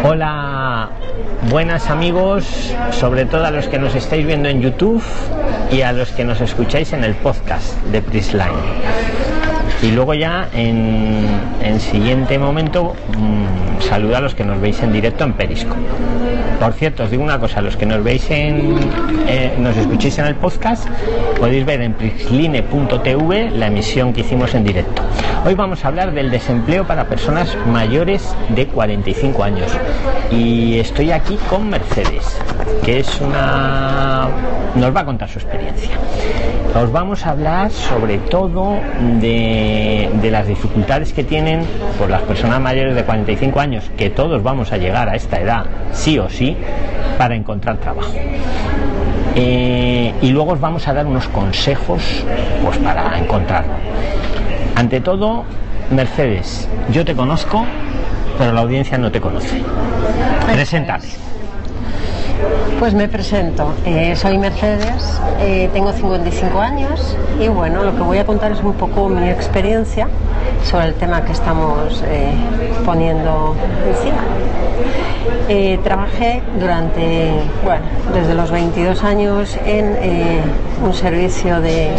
Hola, 0.04 0.88
buenas 1.50 1.88
amigos, 1.90 2.75
sobre 2.90 3.25
todo 3.25 3.45
a 3.47 3.50
los 3.50 3.69
que 3.69 3.78
nos 3.78 3.95
estáis 3.95 4.26
viendo 4.26 4.49
en 4.49 4.61
YouTube 4.62 5.02
y 5.71 5.83
a 5.83 5.92
los 5.92 6.11
que 6.11 6.25
nos 6.25 6.40
escucháis 6.40 6.92
en 6.92 7.04
el 7.04 7.14
podcast 7.14 7.76
de 7.85 8.02
Prisline. 8.02 8.49
Y 9.82 9.92
luego 9.92 10.14
ya 10.14 10.49
en, 10.52 11.26
en 11.62 11.80
siguiente 11.80 12.38
momento 12.38 12.94
mm, 13.16 13.80
saludo 13.80 14.16
a 14.16 14.20
los 14.20 14.34
que 14.34 14.44
nos 14.44 14.60
veis 14.60 14.82
en 14.82 14.92
directo 14.92 15.25
en 15.25 15.32
Perisco. 15.32 15.75
Por 16.60 16.75
cierto, 16.75 17.04
os 17.04 17.10
digo 17.10 17.22
una 17.22 17.40
cosa, 17.40 17.62
los 17.62 17.76
que 17.76 17.87
nos 17.87 18.04
veis 18.04 18.30
en, 18.30 18.78
eh, 19.26 19.54
nos 19.58 19.75
escuchéis 19.78 20.18
en 20.18 20.26
el 20.26 20.34
podcast, 20.34 20.87
podéis 21.38 21.64
ver 21.64 21.80
en 21.80 21.94
prisline.tv 21.94 23.50
la 23.50 23.68
emisión 23.68 24.12
que 24.12 24.20
hicimos 24.20 24.54
en 24.54 24.64
directo. 24.64 25.02
Hoy 25.46 25.54
vamos 25.54 25.82
a 25.82 25.88
hablar 25.88 26.12
del 26.12 26.30
desempleo 26.30 26.87
para 26.87 27.06
personas 27.06 27.56
mayores 27.66 28.34
de 28.50 28.66
45 28.66 29.42
años. 29.42 29.72
Y 30.30 30.78
estoy 30.78 31.12
aquí 31.12 31.38
con 31.49 31.70
Mercedes, 31.70 32.38
que 32.84 33.00
es 33.00 33.20
una... 33.22 34.28
nos 34.75 34.94
va 34.94 35.00
a 35.00 35.04
contar 35.06 35.30
su 35.30 35.38
experiencia. 35.38 35.90
Os 36.75 36.93
vamos 36.93 37.26
a 37.26 37.30
hablar 37.30 37.71
sobre 37.73 38.19
todo 38.19 38.78
de, 39.21 40.09
de 40.23 40.30
las 40.30 40.47
dificultades 40.47 41.13
que 41.13 41.25
tienen 41.25 41.63
por 41.99 42.09
las 42.09 42.23
personas 42.23 42.61
mayores 42.61 42.95
de 42.95 43.02
45 43.02 43.61
años, 43.61 43.91
que 43.97 44.09
todos 44.09 44.43
vamos 44.43 44.73
a 44.73 44.76
llegar 44.76 45.09
a 45.09 45.17
esta 45.17 45.41
edad, 45.41 45.67
sí 45.93 46.19
o 46.19 46.28
sí, 46.28 46.56
para 47.19 47.35
encontrar 47.35 47.78
trabajo. 47.78 48.13
Eh, 49.35 50.15
y 50.23 50.30
luego 50.30 50.52
os 50.52 50.61
vamos 50.61 50.87
a 50.87 50.95
dar 50.95 51.06
unos 51.06 51.26
consejos 51.28 52.25
pues, 52.65 52.78
para 52.78 53.19
encontrarlo. 53.19 53.75
Ante 54.76 55.00
todo, 55.00 55.45
Mercedes, 55.91 56.69
yo 56.93 57.04
te 57.04 57.15
conozco, 57.15 57.67
pero 58.39 58.52
la 58.52 58.61
audiencia 58.61 58.97
no 58.97 59.11
te 59.11 59.21
conoce. 59.21 59.61
Preséntate. 60.52 61.09
Pues 62.79 62.95
me 62.95 63.09
presento, 63.09 63.75
Eh, 63.85 64.15
soy 64.17 64.39
Mercedes, 64.39 65.21
eh, 65.41 65.69
tengo 65.73 65.93
55 65.93 66.59
años 66.59 67.17
y 67.39 67.49
bueno, 67.49 67.85
lo 67.85 67.95
que 67.95 68.00
voy 68.03 68.19
a 68.19 68.25
contar 68.25 68.53
es 68.53 68.63
un 68.63 68.73
poco 68.73 69.09
mi 69.09 69.29
experiencia 69.29 70.09
sobre 70.65 70.87
el 70.87 70.95
tema 70.95 71.23
que 71.25 71.33
estamos 71.33 72.03
eh, 72.07 72.33
poniendo 72.85 73.55
encima. 73.87 74.23
Trabajé 75.83 76.43
durante, 76.61 77.33
bueno, 77.65 77.83
desde 78.15 78.35
los 78.35 78.50
22 78.53 79.03
años 79.03 79.59
en 79.67 79.97
un 80.83 80.95
servicio 80.95 81.61
de 81.61 81.91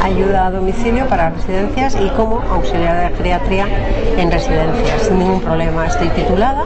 ayuda 0.00 0.46
a 0.46 0.50
domicilio 0.52 1.06
para 1.06 1.30
residencias 1.30 1.96
y 2.00 2.08
como 2.10 2.40
auxiliar 2.52 3.10
de 3.10 3.16
geriatría 3.16 3.66
en 4.16 4.30
residencias, 4.30 5.02
sin 5.02 5.18
ningún 5.18 5.40
problema. 5.40 5.86
Estoy 5.86 6.08
titulada 6.10 6.62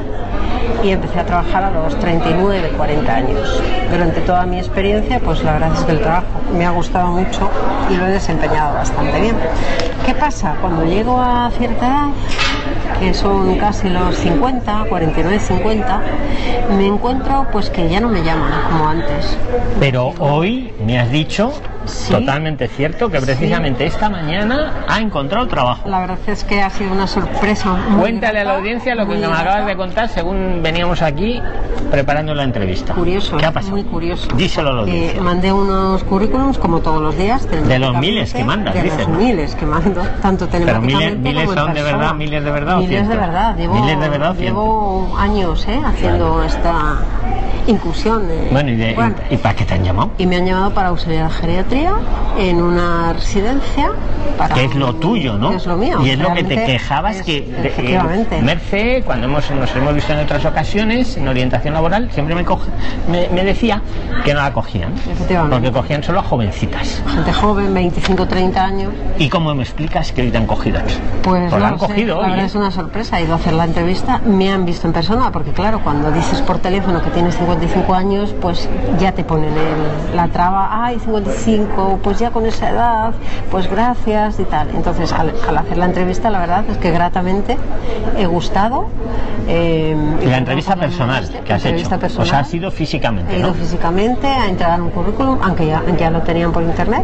y 0.82 0.90
empecé 0.90 1.20
a 1.20 1.26
trabajar 1.26 1.64
a 1.64 1.70
los 1.70 1.98
39, 1.98 2.72
40 2.76 3.14
años. 3.14 3.62
Durante 3.90 4.20
toda 4.20 4.46
mi 4.46 4.58
experiencia, 4.58 5.20
pues 5.20 5.42
la 5.42 5.54
verdad 5.54 5.72
es 5.74 5.80
que 5.84 5.92
el 5.92 6.00
trabajo 6.00 6.26
me 6.56 6.66
ha 6.66 6.70
gustado 6.70 7.08
mucho 7.08 7.50
y 7.90 7.96
lo 7.96 8.06
he 8.06 8.10
desempeñado 8.10 8.74
bastante 8.74 9.20
bien. 9.20 9.36
¿Qué 10.04 10.14
pasa? 10.14 10.56
Cuando 10.60 10.84
llego 10.84 11.20
a 11.20 11.50
cierta 11.56 11.86
edad, 11.86 12.08
que 13.00 13.14
son 13.14 13.56
casi 13.58 13.88
los 13.88 14.16
50, 14.16 14.86
49, 14.88 15.38
50, 15.38 16.02
me 16.76 16.86
encuentro 16.86 17.46
pues 17.52 17.70
que 17.70 17.88
ya 17.88 18.00
no 18.00 18.08
me 18.08 18.22
llaman 18.22 18.52
como 18.70 18.88
antes. 18.88 19.36
Pero 19.78 20.14
hoy 20.18 20.72
me 20.84 20.98
has 20.98 21.10
dicho, 21.10 21.52
Sí. 21.88 22.12
totalmente 22.12 22.68
cierto, 22.68 23.10
que 23.10 23.18
Sí. 23.20 23.26
precisamente 23.26 23.86
esta 23.86 24.08
mañana 24.08 24.84
ha 24.88 25.00
encontrado 25.00 25.46
trabajo. 25.48 25.88
La 25.88 26.00
verdad 26.00 26.18
es 26.26 26.44
que 26.44 26.62
ha 26.62 26.70
sido 26.70 26.92
una 26.92 27.06
sorpresa. 27.06 27.76
Cuéntale 27.98 28.40
a 28.40 28.44
la 28.44 28.50
grata, 28.50 28.58
audiencia 28.60 28.94
lo 28.94 29.06
que 29.06 29.14
me 29.14 29.20
grata. 29.20 29.40
acabas 29.40 29.66
de 29.66 29.76
contar 29.76 30.08
según 30.08 30.60
veníamos 30.62 31.02
aquí 31.02 31.40
preparando 31.90 32.34
la 32.34 32.44
entrevista. 32.44 32.94
Curioso, 32.94 33.36
¿Qué 33.36 33.46
ha 33.46 33.52
pasado? 33.52 33.72
muy 33.72 33.84
curioso. 33.84 34.28
Díselo 34.36 34.70
a 34.70 34.72
la 34.72 34.78
Eh, 34.80 34.82
audiencia. 34.84 35.22
mandé 35.22 35.52
unos 35.52 36.04
currículums 36.04 36.58
como 36.58 36.80
todos 36.80 37.00
los 37.00 37.16
días. 37.16 37.46
De 37.50 37.78
los 37.78 37.96
miles 37.98 38.32
que 38.32 38.44
mandas, 38.44 38.74
De 38.74 38.82
dicen. 38.82 38.98
los 39.00 39.08
miles 39.08 39.54
que 39.54 39.66
mando, 39.66 40.02
tanto 40.22 40.46
Pero 40.48 40.80
miles, 40.80 41.16
miles 41.18 41.44
como 41.46 41.58
son 41.58 41.74
de 41.74 41.82
verdad, 41.82 42.14
miles 42.14 42.44
de 42.44 42.50
verdad 42.50 42.76
o 42.76 42.80
Miles 42.80 43.08
de 43.08 43.16
verdad. 43.16 43.56
Llevo, 43.56 43.74
Miles 43.74 44.00
de 44.00 44.08
verdad 44.08 44.34
llevo 44.36 45.16
años 45.18 45.66
eh, 45.68 45.80
haciendo 45.84 46.42
esta 46.42 46.96
incursión. 47.66 48.28
de- 48.28 48.48
Bueno, 48.50 48.70
¿y, 48.70 48.76
de- 48.76 48.94
bueno, 48.94 49.14
y- 49.30 49.34
y 49.34 49.36
para 49.38 49.54
qué 49.54 49.64
te 49.64 49.74
han 49.74 49.84
llamado? 49.84 50.10
y 50.18 50.26
me 50.26 50.36
han 50.36 50.46
llamado 50.46 50.70
para 50.72 50.88
auxiliar 50.88 51.24
de 51.28 51.34
geriatría 51.78 51.92
en 52.38 52.62
una 52.62 53.12
residencia. 53.12 53.90
Para 54.36 54.54
que 54.54 54.64
es 54.66 54.74
lo 54.76 54.94
tuyo, 54.94 55.36
¿no? 55.36 55.52
Es 55.52 55.66
lo 55.66 55.76
mío. 55.76 55.98
Y 56.04 56.10
es 56.10 56.18
lo 56.18 56.32
que 56.32 56.44
te 56.44 56.64
quejabas 56.64 57.16
es- 57.16 57.22
que 57.22 57.38
efectivamente. 57.64 58.38
eh, 58.38 58.42
Merce, 58.42 59.02
cuando 59.04 59.26
hemos, 59.26 59.50
nos 59.50 59.74
hemos 59.74 59.94
visto 59.94 60.12
en 60.12 60.20
otras 60.20 60.44
ocasiones, 60.44 61.16
en 61.16 61.26
orientación 61.26 61.74
laboral, 61.74 62.08
siempre 62.12 62.34
me, 62.36 62.44
coge- 62.44 62.68
me, 63.10 63.28
me 63.28 63.42
decía 63.42 63.82
que 64.24 64.34
no 64.34 64.40
la 64.42 64.52
cogían. 64.52 64.92
Efectivamente. 65.10 65.56
Porque 65.56 65.72
cogían 65.72 66.02
solo 66.04 66.20
a 66.20 66.22
jovencitas. 66.22 67.02
gente 67.08 67.32
joven, 67.32 67.74
25, 67.74 68.26
30 68.26 68.64
años. 68.64 68.92
¿Y 69.18 69.28
cómo 69.28 69.52
me 69.54 69.62
explicas 69.64 70.12
que 70.12 70.22
hoy 70.22 70.30
te 70.30 70.38
han 70.38 70.46
cogido? 70.46 70.78
Pues 71.22 71.50
no 71.52 71.64
han 71.64 71.78
sé, 71.80 71.86
cogido 71.86 72.16
la 72.22 72.28
verdad 72.28 72.44
¿eh? 72.44 72.46
es 72.46 72.54
una 72.54 72.70
sorpresa. 72.70 73.18
He 73.18 73.24
ido 73.24 73.32
a 73.32 73.36
hacer 73.36 73.54
la 73.54 73.64
entrevista, 73.64 74.20
me 74.24 74.52
han 74.52 74.64
visto 74.64 74.86
en 74.86 74.92
persona, 74.92 75.32
porque 75.32 75.50
claro, 75.50 75.80
cuando 75.82 76.12
dices 76.12 76.40
por 76.42 76.58
teléfono 76.58 77.02
que 77.02 77.10
tienes 77.10 77.36
55 77.36 77.92
años, 77.94 78.34
pues 78.40 78.68
ya 79.00 79.10
te 79.12 79.24
ponen 79.24 79.50
el- 79.52 80.16
la 80.16 80.28
traba, 80.28 80.84
ay, 80.84 80.98
55, 81.00 81.67
pues 82.02 82.18
ya 82.18 82.30
con 82.30 82.46
esa 82.46 82.70
edad, 82.70 83.12
pues 83.50 83.70
gracias 83.70 84.38
y 84.40 84.44
tal. 84.44 84.70
Entonces, 84.70 85.12
al, 85.12 85.30
hacer 85.30 85.78
la 85.78 85.86
entrevista, 85.86 86.30
la 86.30 86.40
verdad 86.40 86.64
es 86.68 86.76
que 86.78 86.90
gratamente 86.90 87.56
he 88.16 88.26
gustado. 88.26 88.86
eh, 89.46 89.96
Y 90.28 90.30
la 90.30 90.38
entrevista 90.38 90.76
personal 90.76 91.28
que 91.44 91.52
has 91.52 91.64
entrevista 91.64 91.94
hecho. 91.96 92.00
personal. 92.00 92.26
O 92.26 92.30
sea, 92.30 92.38
ha 92.40 92.44
sido 92.44 92.70
físicamente, 92.70 93.34
He 93.34 93.38
¿no? 93.40 93.48
ido 93.48 93.54
físicamente 93.54 94.26
a 94.26 94.48
entregar 94.48 94.80
un 94.80 94.90
currículum, 94.90 95.38
aunque 95.42 95.66
ya, 95.66 95.82
ya 95.98 96.10
lo 96.10 96.20
tenían 96.22 96.52
por 96.52 96.62
internet, 96.62 97.02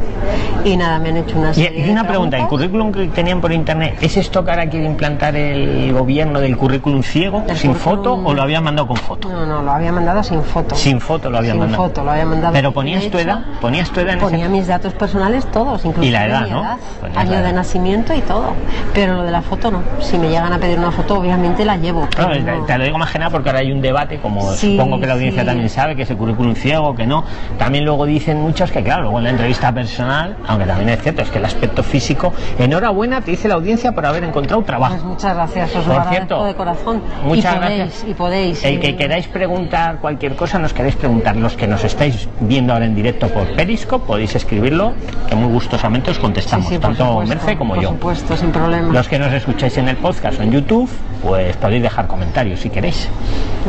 y 0.65 0.77
nada, 0.77 0.99
me 0.99 1.09
han 1.11 1.17
hecho 1.19 1.39
una 1.39 1.51
Y, 1.51 1.55
serie 1.55 1.81
y 1.81 1.83
de 1.85 1.91
una 1.93 2.07
pregunta, 2.07 2.37
¿el 2.37 2.47
currículum 2.47 2.93
que 2.93 3.07
tenían 3.09 3.41
por 3.41 3.53
internet, 3.53 3.97
¿es 4.01 4.17
esto 4.17 4.45
que 4.45 4.51
ahora 4.51 4.69
quiere 4.69 4.87
implantar 4.87 5.35
el 5.37 5.93
gobierno 5.93 6.41
del 6.41 6.57
currículum 6.57 7.03
ciego, 7.03 7.43
El 7.49 7.57
sin 7.57 7.73
currículum- 7.73 7.79
foto, 7.79 8.15
o 8.15 8.35
lo 8.35 8.43
había 8.43 8.61
mandado 8.61 8.89
con 8.89 8.97
foto? 8.97 9.29
No, 9.29 9.47
no, 9.47 9.63
lo 9.63 9.71
había 9.73 9.93
mandado 9.93 10.23
sin 10.23 10.43
foto. 10.43 10.75
Sin 10.75 11.01
foto 11.01 11.31
lo 11.31 11.39
había 11.39 11.53
sin 11.53 11.61
mandado. 11.61 11.83
foto, 11.85 12.05
lo 12.05 12.11
había 12.11 12.27
mandado. 12.27 12.53
Pero 12.53 12.73
ponías 12.73 13.11
tu 13.11 13.19
edad, 13.19 13.41
ponías 13.61 13.91
tu 13.91 14.01
edad 14.01 14.15
en 14.15 14.21
ponía 14.21 14.49
mis 14.49 14.67
datos 14.67 14.93
personales 14.95 15.47
todos, 15.51 15.85
incluso 15.85 16.07
Y 16.07 16.11
la 16.11 16.27
edad, 16.27 16.45
mi 16.45 16.51
¿no? 16.51 16.61
edad, 16.63 16.77
Pues 17.01 17.17
año 17.17 17.41
de 17.41 17.53
nacimiento 17.53 18.13
y 18.15 18.21
todo. 18.21 18.53
Pero 18.93 19.15
lo 19.15 19.23
de 19.23 19.31
la 19.31 19.43
foto 19.43 19.71
no. 19.71 19.83
Si 20.01 20.19
me 20.19 20.29
llegan 20.29 20.53
a 20.53 20.59
pedir 20.59 20.79
una 20.79 20.91
foto, 20.91 21.19
obviamente 21.19 21.65
la 21.65 21.77
llevo. 21.77 22.07
No. 22.19 22.65
te 22.67 22.79
lo 22.79 22.85
digo 22.85 22.99
más 22.99 23.11
porque 23.31 23.49
ahora 23.51 23.61
hay 23.61 23.71
un 23.73 23.81
debate, 23.81 24.19
como 24.19 24.53
Sí, 24.53 24.73
supongo 24.77 24.99
que 25.01 25.07
la 25.07 25.15
audiencia 25.15 25.43
sí. 25.43 25.47
también 25.47 25.69
sabe, 25.69 25.95
que 25.97 26.03
es 26.03 26.11
el 26.11 26.17
currículum 26.17 26.55
ciego, 26.55 26.95
que 26.95 27.07
no. 27.07 27.25
También 27.59 27.85
luego 27.85 28.07
dicen 28.07 28.41
muchos 28.41 28.71
que, 28.71 28.83
claro, 28.83 29.03
luego 29.03 29.19
en 29.19 29.25
la 29.25 29.31
entrevista 29.31 29.73
personal, 29.73 30.37
aunque 30.47 30.67
también 30.67 30.89
es 30.91 31.03
cierto, 31.03 31.23
es 31.23 31.31
que 31.31 31.39
el 31.39 31.45
aspecto 31.45 31.83
físico, 31.83 32.33
enhorabuena, 32.59 33.21
te 33.21 33.31
dice 33.31 33.49
la 33.49 33.55
audiencia 33.55 33.93
por 33.93 34.05
haber 34.07 34.25
encontrado 34.25 34.63
trabajo. 34.63 34.95
Pues 34.95 35.05
muchas 35.05 35.35
gracias, 35.35 35.75
os 35.77 35.85
Por 35.85 36.05
cierto, 36.09 36.45
de 36.45 36.55
corazón. 36.55 37.03
muchas 37.25 37.55
y 37.55 37.59
podéis, 37.59 37.79
gracias. 37.79 38.05
y 38.11 38.15
podéis. 38.15 38.65
El 38.65 38.81
que 38.81 38.97
queráis 38.97 39.29
preguntar 39.29 39.99
cualquier 39.99 40.35
cosa, 40.37 40.59
nos 40.59 40.73
queréis 40.73 40.97
preguntar, 40.97 41.37
los 41.37 41.57
que 41.57 41.67
nos 41.67 41.85
estáis 41.85 42.29
viendo 42.41 42.73
ahora 42.73 42.85
en 42.87 42.95
directo 42.95 43.29
por 43.29 43.47
Periscope, 43.55 44.07
podéis 44.07 44.35
escribirlo, 44.35 44.93
que 45.29 45.37
muy 45.37 45.53
gustosamente 45.53 46.11
os 46.11 46.19
contestamos, 46.19 46.67
sí, 46.69 46.75
por 46.75 46.83
tanto 46.91 47.07
supuesto, 47.07 47.35
Merce 47.35 47.57
como 47.57 47.75
por 47.75 47.83
yo. 47.83 47.89
supuesto, 47.91 48.37
sin 48.37 48.51
problema. 48.51 48.93
Los 48.93 49.09
que 49.09 49.19
nos 49.19 49.33
escucháis 49.33 49.77
en 49.79 49.89
el 49.89 49.97
podcast 49.97 50.41
o 50.41 50.43
en 50.43 50.51
YouTube, 50.53 50.89
pues 51.23 51.57
podéis 51.57 51.83
dejar 51.83 52.07
comentarios 52.07 52.61
si 52.61 52.71
queréis, 52.71 53.04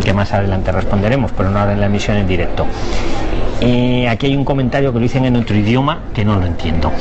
que 0.03 0.13
más 0.13 0.33
adelante 0.33 0.71
responderemos, 0.71 1.31
pero 1.31 1.49
no 1.49 1.59
ahora 1.59 1.73
en 1.73 1.79
la 1.79 1.85
emisión 1.87 2.17
en 2.17 2.27
directo. 2.27 2.65
Eh, 3.61 4.07
aquí 4.09 4.27
hay 4.27 4.35
un 4.35 4.43
comentario 4.43 4.91
que 4.91 4.99
lo 4.99 5.03
dicen 5.03 5.23
en 5.25 5.35
otro 5.37 5.55
idioma 5.55 5.99
que 6.13 6.25
no 6.25 6.35
lo 6.37 6.45
entiendo. 6.45 6.91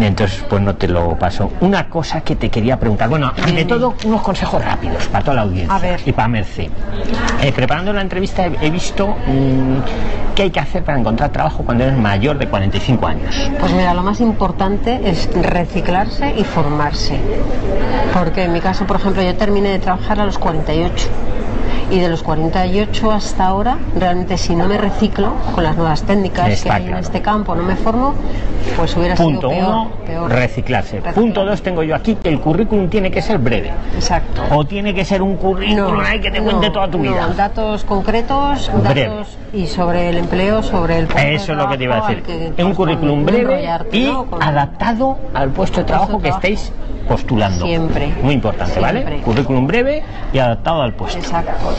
Entonces, 0.00 0.44
pues 0.48 0.60
no 0.60 0.74
te 0.74 0.86
lo 0.88 1.16
paso. 1.18 1.50
Una 1.60 1.88
cosa 1.88 2.20
que 2.20 2.36
te 2.36 2.50
quería 2.50 2.78
preguntar. 2.78 3.08
Bueno, 3.08 3.32
ante 3.42 3.64
todo, 3.64 3.94
unos 4.04 4.20
consejos 4.22 4.62
rápidos 4.62 5.06
para 5.06 5.24
toda 5.24 5.36
la 5.36 5.42
audiencia 5.42 5.74
A 5.74 5.78
ver. 5.78 6.00
y 6.04 6.12
para 6.12 6.28
Merce. 6.28 6.68
Eh, 7.40 7.52
preparando 7.52 7.92
la 7.92 8.02
entrevista 8.02 8.44
he, 8.46 8.66
he 8.66 8.70
visto 8.70 9.06
mm, 9.08 10.34
qué 10.34 10.42
hay 10.42 10.50
que 10.50 10.60
hacer 10.60 10.82
para 10.84 10.98
encontrar 10.98 11.30
trabajo 11.30 11.62
cuando 11.64 11.84
eres 11.84 11.96
mayor 11.96 12.38
de 12.38 12.48
45 12.48 13.06
años. 13.06 13.50
Pues 13.58 13.72
mira, 13.72 13.94
lo 13.94 14.02
más 14.02 14.20
importante 14.20 15.00
es 15.04 15.30
reciclarse 15.32 16.34
y 16.36 16.44
formarse. 16.44 17.18
Porque 18.12 18.44
en 18.44 18.52
mi 18.52 18.60
caso, 18.60 18.86
por 18.86 18.96
ejemplo, 18.96 19.22
yo 19.22 19.34
terminé 19.36 19.70
de 19.70 19.78
trabajar 19.78 20.20
a 20.20 20.26
los 20.26 20.38
48. 20.38 21.08
Y 21.90 22.00
de 22.00 22.08
los 22.10 22.22
48 22.22 23.10
hasta 23.12 23.46
ahora, 23.46 23.78
realmente 23.98 24.36
si 24.36 24.54
no 24.54 24.68
me 24.68 24.76
reciclo 24.76 25.32
con 25.54 25.64
las 25.64 25.74
nuevas 25.76 26.02
técnicas 26.02 26.48
Está 26.50 26.68
que 26.68 26.74
hay 26.76 26.82
claro. 26.82 26.98
en 26.98 27.02
este 27.04 27.22
campo, 27.22 27.54
no 27.54 27.62
me 27.62 27.76
formo, 27.76 28.14
pues 28.76 28.94
hubiera 28.94 29.14
Punto 29.14 29.48
sido 29.48 29.60
peor. 29.60 29.68
uno, 29.74 29.90
peor. 30.06 30.30
reciclarse. 30.30 30.90
Reciclar. 30.96 31.14
Punto 31.14 31.44
dos, 31.46 31.62
tengo 31.62 31.82
yo 31.82 31.94
aquí 31.94 32.14
que 32.16 32.28
el 32.28 32.40
currículum 32.40 32.90
tiene 32.90 33.10
que 33.10 33.22
ser 33.22 33.38
breve. 33.38 33.70
Exacto. 33.94 34.42
O 34.50 34.66
tiene 34.66 34.92
que 34.94 35.04
ser 35.06 35.22
un 35.22 35.36
currículum 35.36 36.02
que 36.20 36.30
te 36.30 36.42
cuente 36.42 36.66
no, 36.66 36.72
toda 36.72 36.90
tu 36.90 36.98
vida. 36.98 37.26
no, 37.26 37.34
datos 37.34 37.84
concretos, 37.84 38.70
Breve. 38.84 39.08
datos 39.08 39.38
y 39.54 39.66
sobre 39.66 40.10
el 40.10 40.18
empleo, 40.18 40.62
sobre 40.62 40.98
el 40.98 41.06
puesto 41.06 41.26
de 41.26 41.34
Eso 41.36 41.52
es 41.52 41.58
lo 41.58 41.68
que 41.70 41.78
te 41.78 41.84
iba 41.84 41.96
a 41.96 42.00
trabajo 42.06 42.22
decir. 42.26 42.52
que 42.54 42.64
un 42.64 42.74
currículum 42.74 43.24
breve 43.24 43.66
y 43.92 44.06
adaptado 44.42 45.16
al 45.32 45.48
puesto 45.50 45.80
de 45.80 45.84
trabajo 45.86 46.18
que 46.18 46.24
trabajo. 46.28 46.46
estéis 46.46 46.70
postulando. 47.08 47.64
Siempre. 47.64 48.12
Muy 48.22 48.34
importante, 48.34 48.78
¿vale? 48.78 49.22
Currículum 49.24 49.66
breve 49.66 50.02
y 50.30 50.38
adaptado 50.38 50.82
al 50.82 50.92
puesto. 50.92 51.18
Exacto. 51.18 51.72